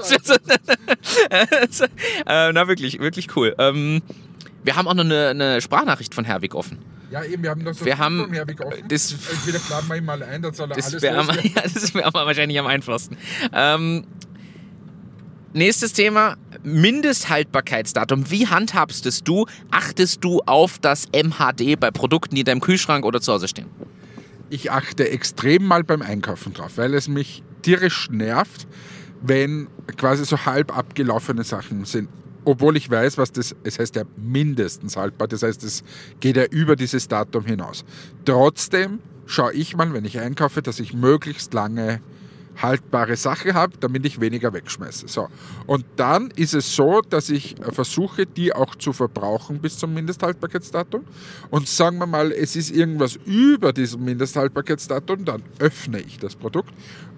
äh, 2.26 2.52
na, 2.52 2.68
wirklich, 2.68 3.00
wirklich 3.00 3.36
cool. 3.36 3.56
Ähm, 3.60 4.02
wir 4.64 4.76
haben 4.76 4.88
auch 4.88 4.96
noch 4.96 5.04
eine, 5.04 5.30
eine, 5.30 5.62
Sprachnachricht 5.62 6.14
von 6.16 6.26
Herwig 6.26 6.56
offen. 6.56 6.80
Ja, 7.12 7.24
eben, 7.24 7.44
wir 7.44 7.52
haben 7.52 7.64
noch 7.64 7.74
so 7.74 7.86
wir 7.86 7.98
haben, 7.98 8.22
von 8.26 8.34
Herwig 8.34 8.60
offen. 8.62 8.88
Das, 8.88 9.12
Entweder 9.12 9.60
planen 9.60 9.88
wir 9.88 9.96
ihn 9.98 10.06
mal 10.06 10.24
ein, 10.24 10.42
dann 10.42 10.54
soll 10.54 10.72
er 10.72 10.76
das 10.76 10.88
alles 10.88 11.02
wär, 11.02 11.14
Ja, 11.44 11.62
das 11.62 11.94
wäre 11.94 12.14
wahrscheinlich 12.14 12.58
am 12.60 12.68
einfachsten. 12.68 13.18
Ähm, 13.54 14.06
Nächstes 15.54 15.92
Thema, 15.92 16.38
Mindesthaltbarkeitsdatum. 16.64 18.32
Wie 18.32 18.48
handhabst 18.48 19.06
es 19.06 19.22
du? 19.22 19.48
Achtest 19.70 20.24
du 20.24 20.40
auf 20.46 20.80
das 20.80 21.08
MHD 21.12 21.78
bei 21.78 21.92
Produkten, 21.92 22.36
die 22.36 22.42
in 22.42 22.46
deinem 22.46 22.62
Kühlschrank 22.62 23.04
oder 23.04 23.20
zu 23.20 23.34
Hause 23.34 23.50
stehen? 23.50 23.68
Ich 24.50 24.72
achte 24.72 25.10
extrem 25.10 25.66
mal 25.66 25.84
beim 25.84 26.02
Einkaufen 26.02 26.54
drauf, 26.54 26.78
weil 26.78 26.94
es 26.94 27.10
mich 27.10 27.44
tierisch 27.64 28.10
nervt, 28.10 28.66
wenn 29.22 29.68
quasi 29.98 30.24
so 30.24 30.46
halb 30.46 30.76
abgelaufene 30.76 31.44
Sachen 31.44 31.84
sind. 31.84 32.08
Obwohl 32.46 32.78
ich 32.78 32.90
weiß, 32.90 33.18
was 33.18 33.34
das, 33.34 33.54
es 33.66 33.78
heißt 33.78 33.98
ja 33.98 34.04
mindestens 34.16 34.96
haltbar, 34.96 35.28
das 35.28 35.44
heißt, 35.44 35.66
es 35.66 35.84
geht 36.22 36.38
ja 36.38 36.46
über 36.46 36.78
dieses 36.78 37.10
Datum 37.10 37.46
hinaus. 37.46 37.84
Trotzdem 38.24 39.00
schaue 39.26 39.52
ich 39.52 39.76
mal, 39.76 39.92
wenn 39.92 40.06
ich 40.06 40.18
einkaufe, 40.18 40.62
dass 40.62 40.80
ich 40.80 40.94
möglichst 40.94 41.54
lange 41.54 42.00
haltbare 42.58 43.16
Sache 43.16 43.54
habe, 43.54 43.74
damit 43.80 44.06
ich 44.06 44.20
weniger 44.20 44.54
wegschmeiße. 44.54 45.08
So. 45.08 45.28
Und 45.68 45.86
dann 45.96 46.32
ist 46.32 46.54
es 46.54 46.76
so, 46.76 47.02
dass 47.02 47.30
ich 47.30 47.56
versuche, 47.72 48.26
die 48.26 48.54
auch 48.54 48.76
zu 48.76 48.94
verbrauchen 48.94 49.60
bis 49.60 49.78
zum 49.78 49.94
Mindesthaltbarkeitsdatum. 49.94 51.04
Und 51.50 51.68
sagen 51.68 51.98
wir 51.98 52.08
mal, 52.08 52.32
es 52.32 52.56
ist 52.56 52.72
irgendwas 52.72 53.18
über 53.26 53.74
diesem 53.74 54.04
Mindesthaltbarkeitsdatum, 54.04 55.26
dann 55.26 55.44
öffne 55.60 56.00
ich 56.00 56.20
das 56.20 56.36
Produkt. 56.36 56.74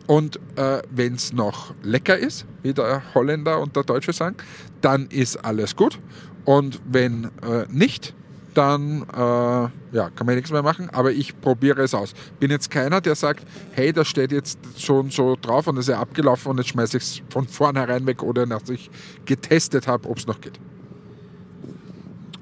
Und 0.07 0.37
äh, 0.55 0.81
wenn 0.89 1.15
es 1.15 1.31
noch 1.31 1.73
lecker 1.81 2.17
ist, 2.17 2.45
wie 2.61 2.73
der 2.73 3.01
Holländer 3.13 3.59
und 3.61 3.75
der 3.75 3.83
Deutsche 3.83 4.11
sagen, 4.11 4.35
dann 4.81 5.07
ist 5.07 5.37
alles 5.37 5.75
gut. 5.75 5.99
Und 6.45 6.81
wenn 6.85 7.25
äh, 7.41 7.65
nicht, 7.69 8.13
dann 8.53 9.03
äh, 9.13 9.95
ja, 9.95 10.09
kann 10.15 10.25
man 10.25 10.35
nichts 10.35 10.51
mehr 10.51 10.63
machen, 10.63 10.89
aber 10.89 11.11
ich 11.11 11.39
probiere 11.39 11.81
es 11.83 11.93
aus. 11.93 12.13
Bin 12.39 12.51
jetzt 12.51 12.69
keiner, 12.71 13.01
der 13.01 13.15
sagt, 13.15 13.45
hey, 13.71 13.93
das 13.93 14.07
steht 14.07 14.31
jetzt 14.31 14.59
und 14.89 15.11
so 15.11 15.37
drauf 15.39 15.67
und 15.67 15.77
ist 15.77 15.89
ja 15.89 15.99
abgelaufen 15.99 16.51
und 16.51 16.57
jetzt 16.57 16.69
schmeiße 16.69 16.97
ich 16.97 17.03
es 17.03 17.21
von 17.29 17.47
vornherein 17.47 18.05
weg 18.05 18.23
oder 18.23 18.45
nachdem 18.45 18.75
ich 18.75 18.89
getestet 19.25 19.87
habe, 19.87 20.09
ob 20.09 20.17
es 20.17 20.27
noch 20.27 20.39
geht. 20.41 20.59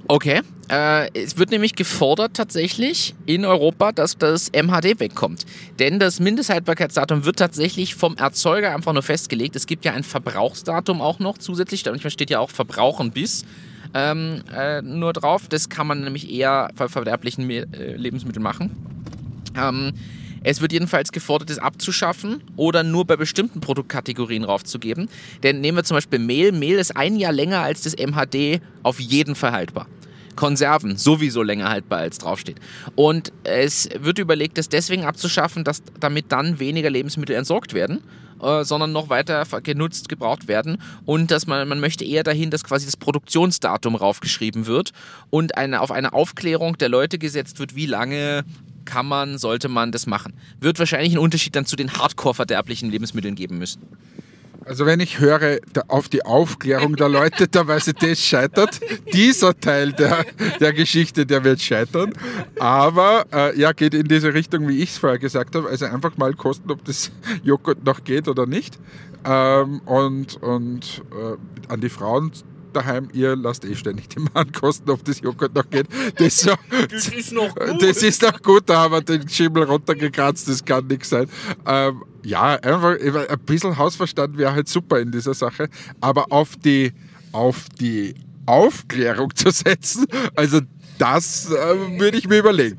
Okay. 0.08 0.42
Äh, 0.70 1.10
es 1.18 1.38
wird 1.38 1.52
nämlich 1.52 1.76
gefordert 1.76 2.34
tatsächlich 2.34 3.16
in 3.26 3.46
Europa, 3.46 3.94
dass 3.94 4.18
das 4.18 4.52
MHD 4.52 5.00
wegkommt. 5.00 5.46
Denn 5.80 6.00
das 6.00 6.20
Mindesthaltbarkeitsdatum 6.20 7.24
wird 7.24 7.40
tatsächlich 7.40 7.96
vom 7.96 8.18
Erzeuger 8.18 8.76
einfach 8.76 8.92
nur 8.92 9.04
festgelegt. 9.04 9.56
Es 9.56 9.68
gibt 9.68 9.86
ja 9.86 9.94
ein 9.94 10.04
Verbrauchsdatum 10.04 11.00
auch 11.00 11.20
noch 11.20 11.38
zusätzlich. 11.38 11.86
Manchmal 11.86 12.12
steht 12.12 12.30
ja 12.30 12.40
auch 12.40 12.50
Verbrauchen 12.50 13.12
bis 13.12 13.46
ähm, 13.94 14.44
äh, 14.54 14.82
nur 14.82 15.14
drauf. 15.14 15.48
Das 15.48 15.70
kann 15.70 15.88
man 15.88 16.04
nämlich 16.04 16.32
eher 16.32 16.70
bei 16.76 16.88
verderblichen 16.88 17.50
äh, 17.50 17.96
Lebensmitteln 17.96 18.44
machen. 18.44 18.72
Ähm, 19.56 19.94
es 20.44 20.60
wird 20.60 20.72
jedenfalls 20.72 21.12
gefordert, 21.12 21.52
es 21.52 21.60
abzuschaffen 21.60 22.42
oder 22.56 22.84
nur 22.84 23.06
bei 23.06 23.16
bestimmten 23.16 23.62
Produktkategorien 23.62 24.44
raufzugeben. 24.44 25.08
Denn 25.44 25.62
nehmen 25.62 25.78
wir 25.78 25.84
zum 25.84 25.98
Beispiel 25.98 26.18
Mehl. 26.18 26.52
Mehl 26.52 26.80
ist 26.80 26.98
ein 26.98 27.16
Jahr 27.16 27.32
länger 27.32 27.60
als 27.60 27.84
das 27.84 27.96
MHD 27.96 28.60
auf 28.82 29.00
jeden 29.00 29.36
Fall 29.36 29.52
haltbar. 29.52 29.88
Konserven 30.36 30.98
sowieso 30.98 31.44
länger 31.44 31.70
haltbar 31.70 32.00
als 32.00 32.18
draufsteht. 32.18 32.58
Und 32.96 33.32
es 33.44 33.90
wird 34.00 34.18
überlegt, 34.18 34.58
es 34.58 34.70
deswegen 34.70 35.04
abzuschaffen, 35.04 35.64
dass 35.64 35.84
damit 36.00 36.32
dann 36.32 36.60
weniger 36.60 36.90
Lebensmittel 36.90 37.36
entsorgt 37.36 37.74
werden 37.74 38.02
äh, 38.42 38.64
sondern 38.64 38.92
noch 38.92 39.10
weiter 39.10 39.46
genutzt, 39.64 40.10
gebraucht 40.10 40.48
werden. 40.48 40.82
Und 41.06 41.32
dass 41.32 41.48
man, 41.48 41.68
man 41.68 41.80
möchte 41.80 42.06
eher 42.06 42.24
dahin, 42.24 42.50
dass 42.50 42.64
quasi 42.64 42.86
das 42.86 42.98
Produktionsdatum 42.98 43.96
raufgeschrieben 43.96 44.66
wird 44.66 44.92
und 45.30 45.58
eine, 45.58 45.82
auf 45.82 45.92
eine 45.92 46.14
Aufklärung 46.14 46.78
der 46.78 46.90
Leute 46.90 47.18
gesetzt 47.18 47.60
wird, 47.60 47.76
wie 47.76 47.86
lange 47.86 48.44
kann 48.86 49.06
man, 49.06 49.38
sollte 49.38 49.70
man 49.70 49.92
das 49.92 50.08
machen. 50.08 50.34
Wird 50.60 50.80
wahrscheinlich 50.80 51.12
einen 51.12 51.24
Unterschied 51.24 51.56
dann 51.56 51.66
zu 51.66 51.76
den 51.76 51.94
hardcore 51.94 52.34
verderblichen 52.34 52.90
Lebensmitteln 52.90 53.36
geben 53.36 53.58
müssen. 53.58 53.82
Also 54.66 54.86
wenn 54.86 55.00
ich 55.00 55.20
höre 55.20 55.60
auf 55.88 56.08
die 56.08 56.24
Aufklärung 56.24 56.96
der 56.96 57.10
Leute, 57.10 57.48
ich, 57.88 57.96
das 57.96 58.20
scheitert. 58.20 58.80
Dieser 59.12 59.60
Teil 59.60 59.92
der, 59.94 60.26
der 60.60 60.72
Geschichte, 60.74 61.26
der 61.26 61.44
wird 61.44 61.62
scheitern. 61.62 62.14
Aber 62.60 63.26
äh, 63.34 63.60
ja, 63.60 63.72
geht 63.72 63.94
in 63.94 64.08
diese 64.08 64.34
Richtung, 64.34 64.68
wie 64.68 64.80
ich 64.80 64.92
es 64.92 64.98
vorher 64.98 65.20
gesagt 65.20 65.56
habe. 65.56 65.68
Also 65.68 65.86
einfach 65.86 66.16
mal 66.18 66.34
kosten, 66.34 66.70
ob 66.70 66.86
das 66.86 67.12
Joghurt 67.44 67.84
noch 67.84 68.04
geht 68.04 68.28
oder 68.28 68.46
nicht. 68.46 68.78
Ähm, 69.26 69.82
und 69.86 70.42
und 70.42 71.04
äh, 71.12 71.72
an 71.72 71.82
die 71.82 71.90
Frauen 71.90 72.32
daheim, 72.74 73.10
ihr 73.14 73.36
lasst 73.36 73.66
eh 73.66 73.76
ständig 73.76 74.10
die 74.10 74.20
Mann 74.34 74.52
kosten, 74.52 74.90
ob 74.90 75.04
das 75.06 75.22
Joghurt 75.22 75.56
noch 75.56 75.70
geht. 75.70 75.88
Das, 76.16 76.48
das 76.90 77.08
ist 77.08 77.32
noch 77.34 77.54
gut. 77.56 77.82
Das 77.82 78.04
ist 78.04 78.22
noch 78.22 78.42
gut, 78.42 78.64
da 78.68 78.82
haben 78.82 78.94
wir 78.94 79.02
den 79.02 79.28
Schimmel 79.28 79.64
runtergekratzt, 79.64 80.48
das 80.48 80.64
kann 80.64 80.88
nichts 80.88 81.10
sein. 81.10 81.28
Ähm, 81.66 82.04
ja, 82.24 82.56
einfach 82.56 82.98
ein 83.00 83.40
bisschen 83.46 83.78
Hausverstand 83.78 84.38
wäre 84.38 84.54
halt 84.54 84.68
super 84.68 85.00
in 85.00 85.12
dieser 85.12 85.34
Sache, 85.34 85.70
aber 86.00 86.32
auf 86.32 86.56
die, 86.56 86.94
auf 87.32 87.66
die 87.80 88.16
Aufklärung 88.46 89.36
zu 89.36 89.52
setzen, 89.52 90.06
also 90.36 90.60
das 90.98 91.50
äh, 91.50 92.00
würde 92.00 92.18
ich 92.18 92.28
mir 92.28 92.38
überlegen. 92.38 92.78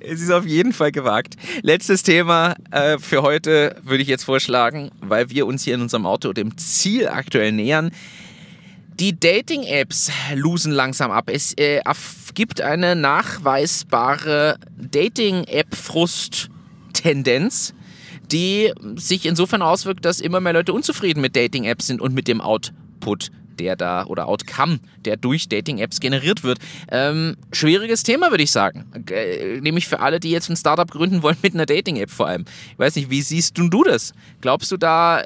Es 0.00 0.20
ist 0.20 0.30
auf 0.30 0.46
jeden 0.46 0.72
Fall 0.72 0.92
gewagt. 0.92 1.36
Letztes 1.62 2.02
Thema 2.02 2.56
äh, 2.70 2.98
für 2.98 3.22
heute 3.22 3.76
würde 3.82 4.02
ich 4.02 4.08
jetzt 4.08 4.24
vorschlagen, 4.24 4.90
weil 5.00 5.30
wir 5.30 5.46
uns 5.46 5.64
hier 5.64 5.74
in 5.74 5.82
unserem 5.82 6.06
Auto 6.06 6.32
dem 6.32 6.56
Ziel 6.56 7.08
aktuell 7.08 7.52
nähern. 7.52 7.90
Die 9.00 9.18
Dating-Apps 9.18 10.12
losen 10.36 10.70
langsam 10.70 11.10
ab. 11.10 11.28
Es 11.32 11.52
äh, 11.54 11.80
gibt 12.34 12.60
eine 12.60 12.94
nachweisbare 12.94 14.56
Dating-App-Frust-Tendenz, 14.76 17.74
die 18.30 18.72
sich 18.94 19.26
insofern 19.26 19.62
auswirkt, 19.62 20.04
dass 20.04 20.20
immer 20.20 20.38
mehr 20.38 20.52
Leute 20.52 20.72
unzufrieden 20.72 21.20
mit 21.20 21.34
Dating-Apps 21.34 21.88
sind 21.88 22.00
und 22.00 22.14
mit 22.14 22.28
dem 22.28 22.40
Output 22.40 23.32
der 23.58 23.76
da 23.76 24.04
oder 24.06 24.28
Outcome, 24.28 24.80
der 25.04 25.16
durch 25.16 25.48
Dating-Apps 25.48 26.00
generiert 26.00 26.42
wird. 26.42 26.58
Ähm, 26.90 27.36
schwieriges 27.52 28.02
Thema, 28.02 28.30
würde 28.30 28.42
ich 28.42 28.50
sagen. 28.50 28.86
Äh, 29.10 29.60
nämlich 29.60 29.86
für 29.86 30.00
alle, 30.00 30.20
die 30.20 30.30
jetzt 30.30 30.50
ein 30.50 30.56
Startup 30.56 30.90
gründen 30.90 31.22
wollen 31.22 31.36
mit 31.42 31.54
einer 31.54 31.66
Dating-App 31.66 32.10
vor 32.10 32.26
allem. 32.26 32.44
Ich 32.72 32.78
weiß 32.78 32.96
nicht, 32.96 33.10
wie 33.10 33.22
siehst 33.22 33.58
du, 33.58 33.68
du 33.68 33.84
das? 33.84 34.12
Glaubst 34.40 34.70
du, 34.72 34.76
da 34.76 35.22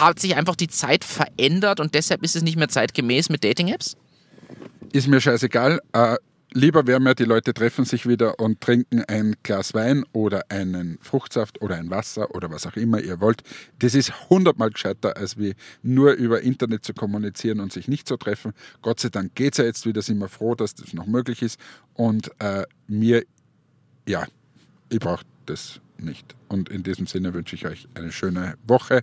hat 0.00 0.18
sich 0.18 0.36
einfach 0.36 0.56
die 0.56 0.68
Zeit 0.68 1.04
verändert 1.04 1.80
und 1.80 1.94
deshalb 1.94 2.22
ist 2.22 2.36
es 2.36 2.42
nicht 2.42 2.56
mehr 2.56 2.68
zeitgemäß 2.68 3.28
mit 3.28 3.44
Dating-Apps? 3.44 3.96
ist 4.94 5.08
mir 5.08 5.20
scheißegal. 5.20 5.80
Äh, 5.92 6.16
lieber 6.52 6.86
wäre 6.86 7.00
mir, 7.00 7.16
die 7.16 7.24
Leute 7.24 7.52
treffen 7.52 7.84
sich 7.84 8.06
wieder 8.06 8.38
und 8.38 8.60
trinken 8.60 9.02
ein 9.08 9.34
Glas 9.42 9.74
Wein 9.74 10.04
oder 10.12 10.44
einen 10.50 10.98
Fruchtsaft 11.00 11.60
oder 11.60 11.74
ein 11.74 11.90
Wasser 11.90 12.32
oder 12.32 12.48
was 12.50 12.64
auch 12.64 12.76
immer 12.76 13.00
ihr 13.00 13.18
wollt. 13.18 13.42
Das 13.80 13.96
ist 13.96 14.30
hundertmal 14.30 14.70
gescheiter, 14.70 15.16
als 15.16 15.36
wie 15.36 15.56
nur 15.82 16.12
über 16.12 16.42
Internet 16.42 16.84
zu 16.84 16.94
kommunizieren 16.94 17.58
und 17.58 17.72
sich 17.72 17.88
nicht 17.88 18.06
zu 18.06 18.16
treffen. 18.16 18.52
Gott 18.82 19.00
sei 19.00 19.08
Dank 19.08 19.34
geht 19.34 19.54
es 19.54 19.58
ja 19.58 19.64
jetzt 19.64 19.84
wieder, 19.84 20.00
sind 20.00 20.18
wir 20.18 20.28
froh, 20.28 20.54
dass 20.54 20.76
das 20.76 20.92
noch 20.92 21.06
möglich 21.06 21.42
ist. 21.42 21.58
Und 21.94 22.30
äh, 22.40 22.62
mir, 22.86 23.24
ja, 24.06 24.24
ich 24.90 25.00
brauche 25.00 25.24
das 25.46 25.80
nicht. 26.04 26.34
Und 26.48 26.68
in 26.68 26.82
diesem 26.82 27.06
Sinne 27.06 27.34
wünsche 27.34 27.56
ich 27.56 27.66
euch 27.66 27.88
eine 27.94 28.12
schöne 28.12 28.54
Woche, 28.66 29.02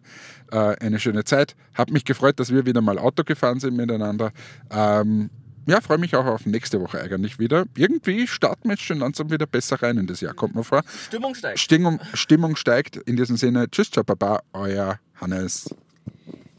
äh, 0.52 0.58
eine 0.58 1.00
schöne 1.00 1.24
Zeit. 1.24 1.56
Hab 1.76 1.92
mich 1.92 2.06
gefreut, 2.06 2.40
dass 2.40 2.52
wir 2.52 2.66
wieder 2.66 2.82
mal 2.82 2.98
Auto 2.98 3.24
gefahren 3.24 3.60
sind 3.60 3.76
miteinander. 3.76 4.32
Ähm, 4.70 5.30
ja, 5.68 5.80
freue 5.80 6.00
mich 6.00 6.16
auch 6.16 6.26
auf 6.26 6.46
nächste 6.46 6.82
Woche 6.82 7.02
eigentlich 7.02 7.40
wieder. 7.40 7.66
Irgendwie 7.76 8.28
starten 8.28 8.70
wir 8.70 8.72
jetzt 8.72 8.84
schon 8.84 9.00
langsam 9.00 9.30
wieder 9.30 9.46
besser 9.46 9.82
rein 9.82 9.98
in 9.98 10.08
das 10.08 10.22
Jahr, 10.22 10.34
kommt 10.34 10.56
mir 10.56 10.64
vor. 10.64 10.82
Stimmung 11.08 11.36
steigt. 11.36 11.60
Stimmung, 11.60 12.00
Stimmung 12.14 12.56
steigt. 12.56 12.98
In 12.98 13.16
diesem 13.16 13.38
Sinne, 13.38 13.70
tschüss, 13.70 13.92
ciao, 13.92 14.04
baba, 14.04 14.42
euer 14.54 15.00
Hannes. 15.20 15.70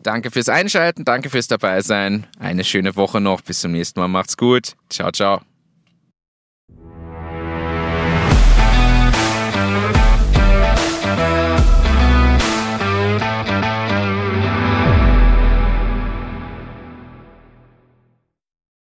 Danke 0.02 0.30
fürs 0.30 0.48
Einschalten, 0.48 1.04
danke 1.04 1.30
fürs 1.30 1.46
Dabeisein. 1.46 2.26
Eine 2.38 2.64
schöne 2.64 2.96
Woche 2.96 3.20
noch. 3.20 3.40
Bis 3.40 3.60
zum 3.60 3.72
nächsten 3.72 4.00
Mal. 4.00 4.08
Macht's 4.08 4.36
gut. 4.36 4.74
Ciao, 4.88 5.10
ciao. 5.12 5.51